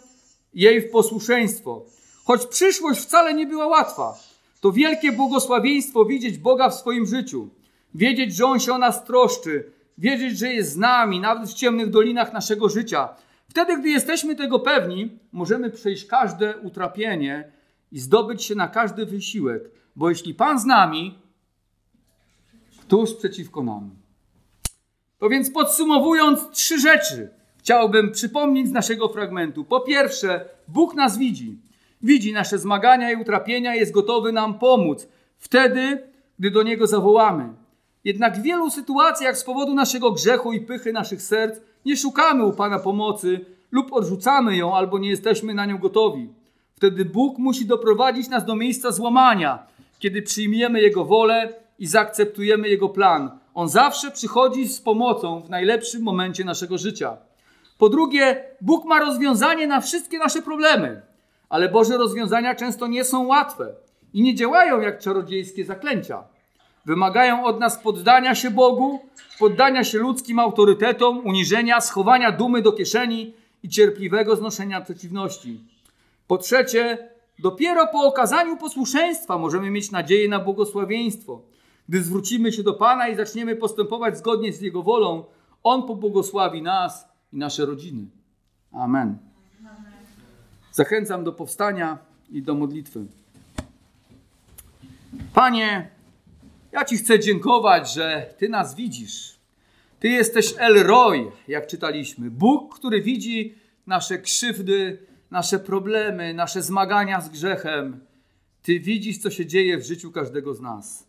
jej 0.54 0.82
w 0.82 0.92
posłuszeństwo. 0.92 1.86
Choć 2.26 2.46
przyszłość 2.46 3.02
wcale 3.02 3.34
nie 3.34 3.48
była 3.48 3.68
łatwa, 3.68 4.20
to 4.62 4.72
wielkie 4.72 5.12
błogosławieństwo 5.12 6.06
widzieć 6.06 6.38
Boga 6.38 6.70
w 6.70 6.76
swoim 6.76 7.06
życiu. 7.06 7.50
Wiedzieć, 7.96 8.36
że 8.36 8.46
On 8.46 8.60
się 8.60 8.74
o 8.74 8.78
nas 8.78 9.06
troszczy, 9.06 9.72
wiedzieć, 9.98 10.40
że 10.40 10.54
jest 10.54 10.72
z 10.72 10.78
nami, 10.78 11.20
nawet 11.20 11.50
w 11.50 11.54
ciemnych 11.54 11.90
dolinach 11.90 12.34
naszego 12.34 12.70
życia. 12.70 13.10
Wtedy, 13.50 13.78
gdy 13.78 13.90
jesteśmy 13.90 14.36
tego 14.36 14.60
pewni, 14.60 15.20
możemy 15.32 15.70
przejść 15.70 16.06
każde 16.06 16.58
utrapienie 16.58 17.52
i 17.92 18.00
zdobyć 18.00 18.44
się 18.44 18.56
na 18.56 18.68
każdy 18.68 19.06
wysiłek, 19.06 19.64
bo 19.96 20.10
jeśli 20.10 20.34
Pan 20.34 20.60
z 20.60 20.66
nami, 20.66 21.20
tuż 22.88 23.14
przeciwko 23.14 23.64
nam. 23.64 23.90
To 25.18 25.30
więc 25.30 25.52
podsumowując 25.52 26.50
trzy 26.50 26.80
rzeczy, 26.80 27.30
chciałbym 27.58 28.12
przypomnieć 28.12 28.68
z 28.68 28.72
naszego 28.72 29.10
fragmentu. 29.10 29.66
Po 29.66 29.80
pierwsze, 29.80 30.46
Bóg 30.68 30.96
nas 30.96 31.18
widzi. 31.18 31.58
Widzi 32.02 32.34
nasze 32.34 32.60
zmagania 32.60 33.12
i 33.12 33.16
utrapienia, 33.16 33.76
jest 33.76 33.92
gotowy 33.92 34.32
nam 34.32 34.60
pomóc 34.60 35.08
wtedy, 35.38 36.08
gdy 36.40 36.52
do 36.52 36.64
Niego 36.64 36.88
zawołamy. 36.88 37.54
Jednak 38.04 38.38
w 38.38 38.42
wielu 38.42 38.70
sytuacjach 38.70 39.38
z 39.38 39.44
powodu 39.44 39.74
naszego 39.74 40.12
grzechu 40.12 40.54
i 40.54 40.62
pychy 40.62 40.94
naszych 40.94 41.22
serc 41.22 41.60
nie 41.86 41.98
szukamy 41.98 42.46
u 42.46 42.54
Pana 42.54 42.80
pomocy 42.80 43.46
lub 43.72 43.94
odrzucamy 43.94 44.58
ją 44.58 44.76
albo 44.76 45.00
nie 45.00 45.10
jesteśmy 45.10 45.54
na 45.54 45.66
nią 45.66 45.78
gotowi. 45.78 46.30
Wtedy 46.76 47.06
Bóg 47.06 47.38
musi 47.38 47.66
doprowadzić 47.66 48.30
nas 48.30 48.46
do 48.46 48.56
miejsca 48.56 48.92
złamania, 48.92 49.68
kiedy 50.00 50.22
przyjmiemy 50.22 50.82
Jego 50.82 51.06
wolę 51.06 51.54
i 51.80 51.88
zaakceptujemy 51.88 52.70
Jego 52.70 52.90
plan. 52.90 53.40
On 53.54 53.70
zawsze 53.70 54.12
przychodzi 54.12 54.68
z 54.68 54.82
pomocą 54.82 55.42
w 55.42 55.50
najlepszym 55.50 56.04
momencie 56.04 56.44
naszego 56.46 56.78
życia. 56.78 57.18
Po 57.78 57.90
drugie, 57.90 58.44
Bóg 58.62 58.86
ma 58.86 59.00
rozwiązanie 59.00 59.68
na 59.68 59.82
wszystkie 59.82 60.18
nasze 60.18 60.42
problemy, 60.42 61.02
ale 61.50 61.70
Boże 61.70 61.98
rozwiązania 61.98 62.56
często 62.56 62.88
nie 62.88 63.04
są 63.04 63.28
łatwe 63.28 63.74
i 64.14 64.22
nie 64.22 64.36
działają 64.36 64.82
jak 64.82 65.00
czarodziejskie 65.00 65.66
zaklęcia. 65.66 66.33
Wymagają 66.86 67.46
od 67.46 67.60
nas 67.60 67.80
poddania 67.80 68.36
się 68.36 68.52
Bogu, 68.52 69.00
poddania 69.40 69.84
się 69.84 69.98
ludzkim 69.98 70.40
autorytetom, 70.40 71.28
uniżenia, 71.28 71.82
schowania 71.82 72.32
dumy 72.32 72.62
do 72.62 72.72
kieszeni 72.72 73.34
i 73.64 73.70
cierpliwego 73.70 74.36
znoszenia 74.36 74.82
przeciwności. 74.82 75.60
Po 76.28 76.38
trzecie, 76.38 77.10
dopiero 77.40 77.88
po 77.88 78.08
okazaniu 78.08 78.58
posłuszeństwa 78.58 79.38
możemy 79.38 79.70
mieć 79.70 79.92
nadzieję 79.92 80.30
na 80.30 80.40
błogosławieństwo. 80.40 81.42
Gdy 81.90 82.04
zwrócimy 82.04 82.52
się 82.52 82.64
do 82.64 82.74
Pana 82.74 83.08
i 83.08 83.16
zaczniemy 83.16 83.56
postępować 83.56 84.18
zgodnie 84.18 84.54
z 84.54 84.62
Jego 84.62 84.84
wolą, 84.84 85.24
On 85.64 85.88
pobłogosławi 85.88 86.62
nas 86.62 87.08
i 87.34 87.38
nasze 87.38 87.66
rodziny. 87.66 88.06
Amen. 88.74 89.18
Zachęcam 90.72 91.24
do 91.24 91.32
powstania 91.32 91.98
i 92.30 92.42
do 92.42 92.56
modlitwy. 92.56 93.06
Panie, 95.34 95.90
ja 96.74 96.86
Ci 96.86 96.98
chcę 96.98 97.20
dziękować, 97.20 97.94
że 97.94 98.34
Ty 98.38 98.50
nas 98.50 98.76
widzisz. 98.76 99.40
Ty 100.00 100.10
jesteś 100.10 100.54
El 100.58 100.84
Roy, 100.84 101.32
jak 101.48 101.68
czytaliśmy. 101.68 102.32
Bóg, 102.32 102.76
który 102.76 103.02
widzi 103.02 103.56
nasze 103.88 104.18
krzywdy, 104.18 104.98
nasze 105.32 105.60
problemy, 105.60 106.34
nasze 106.34 106.62
zmagania 106.62 107.22
z 107.22 107.30
grzechem. 107.30 108.06
Ty 108.64 108.80
widzisz, 108.80 109.18
co 109.18 109.32
się 109.32 109.46
dzieje 109.46 109.78
w 109.78 109.86
życiu 109.86 110.12
każdego 110.12 110.54
z 110.54 110.62
nas. 110.62 111.08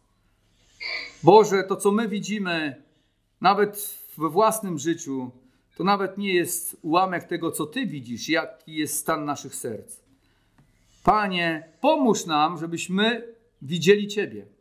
Boże, 1.22 1.64
to 1.68 1.76
co 1.76 1.92
my 1.92 2.08
widzimy, 2.08 2.82
nawet 3.40 3.98
we 4.18 4.28
własnym 4.28 4.78
życiu, 4.78 5.30
to 5.76 5.84
nawet 5.84 6.18
nie 6.18 6.34
jest 6.34 6.76
ułamek 6.82 7.24
tego, 7.24 7.50
co 7.50 7.66
Ty 7.66 7.86
widzisz, 7.86 8.28
jaki 8.28 8.76
jest 8.76 8.96
stan 8.96 9.24
naszych 9.24 9.54
serc. 9.54 9.96
Panie, 11.04 11.68
pomóż 11.80 12.26
nam, 12.26 12.58
żebyśmy 12.58 13.34
widzieli 13.62 14.08
Ciebie. 14.08 14.53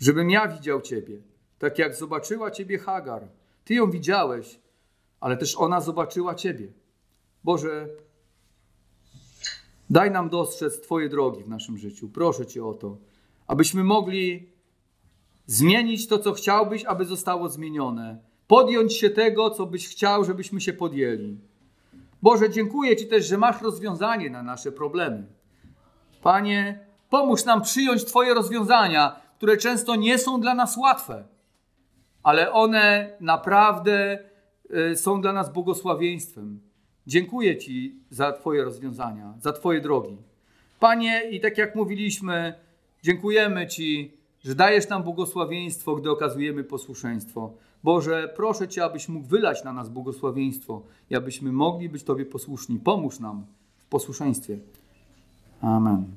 Żebym 0.00 0.30
ja 0.30 0.48
widział 0.48 0.80
Ciebie, 0.80 1.18
tak 1.58 1.78
jak 1.78 1.94
zobaczyła 1.94 2.50
Ciebie 2.50 2.78
Hagar. 2.78 3.28
Ty 3.64 3.74
ją 3.74 3.90
widziałeś, 3.90 4.60
ale 5.20 5.36
też 5.36 5.56
ona 5.56 5.80
zobaczyła 5.80 6.34
Ciebie. 6.34 6.72
Boże, 7.44 7.88
daj 9.90 10.10
nam 10.10 10.28
dostrzec 10.28 10.80
Twoje 10.80 11.08
drogi 11.08 11.42
w 11.42 11.48
naszym 11.48 11.78
życiu. 11.78 12.08
Proszę 12.08 12.46
Cię 12.46 12.64
o 12.64 12.74
to, 12.74 12.96
abyśmy 13.46 13.84
mogli 13.84 14.48
zmienić 15.46 16.08
to, 16.08 16.18
co 16.18 16.32
chciałbyś, 16.32 16.84
aby 16.84 17.04
zostało 17.04 17.48
zmienione 17.48 18.30
podjąć 18.50 18.96
się 18.96 19.10
tego, 19.10 19.50
co 19.50 19.66
byś 19.66 19.88
chciał, 19.88 20.24
żebyśmy 20.24 20.60
się 20.60 20.72
podjęli. 20.72 21.38
Boże, 22.22 22.50
dziękuję 22.50 22.96
Ci 22.96 23.06
też, 23.06 23.26
że 23.26 23.38
masz 23.38 23.62
rozwiązanie 23.62 24.30
na 24.30 24.42
nasze 24.42 24.72
problemy. 24.72 25.26
Panie, 26.22 26.86
pomóż 27.10 27.44
nam 27.44 27.62
przyjąć 27.62 28.04
Twoje 28.04 28.34
rozwiązania, 28.34 29.20
które 29.40 29.56
często 29.56 29.96
nie 29.96 30.18
są 30.18 30.40
dla 30.40 30.54
nas 30.54 30.76
łatwe, 30.76 31.24
ale 32.22 32.52
one 32.52 33.12
naprawdę 33.20 34.18
y, 34.92 34.96
są 34.96 35.20
dla 35.20 35.32
nas 35.32 35.52
błogosławieństwem. 35.52 36.60
Dziękuję 37.06 37.58
Ci 37.58 38.00
za 38.10 38.32
Twoje 38.32 38.64
rozwiązania, 38.64 39.34
za 39.38 39.52
Twoje 39.52 39.80
drogi. 39.80 40.16
Panie, 40.80 41.22
i 41.30 41.40
tak 41.40 41.58
jak 41.58 41.74
mówiliśmy, 41.74 42.54
dziękujemy 43.02 43.66
Ci, 43.66 44.12
że 44.44 44.54
dajesz 44.54 44.88
nam 44.88 45.02
błogosławieństwo, 45.02 45.96
gdy 45.96 46.10
okazujemy 46.10 46.64
posłuszeństwo. 46.64 47.52
Boże, 47.84 48.32
proszę 48.36 48.68
Cię, 48.68 48.84
abyś 48.84 49.08
mógł 49.08 49.26
wylać 49.26 49.64
na 49.64 49.72
nas 49.72 49.88
błogosławieństwo 49.88 50.82
i 51.10 51.16
abyśmy 51.16 51.52
mogli 51.52 51.88
być 51.88 52.02
Tobie 52.02 52.26
posłuszni. 52.26 52.78
Pomóż 52.78 53.20
nam 53.20 53.46
w 53.78 53.84
posłuszeństwie. 53.84 54.58
Amen. 55.62 56.16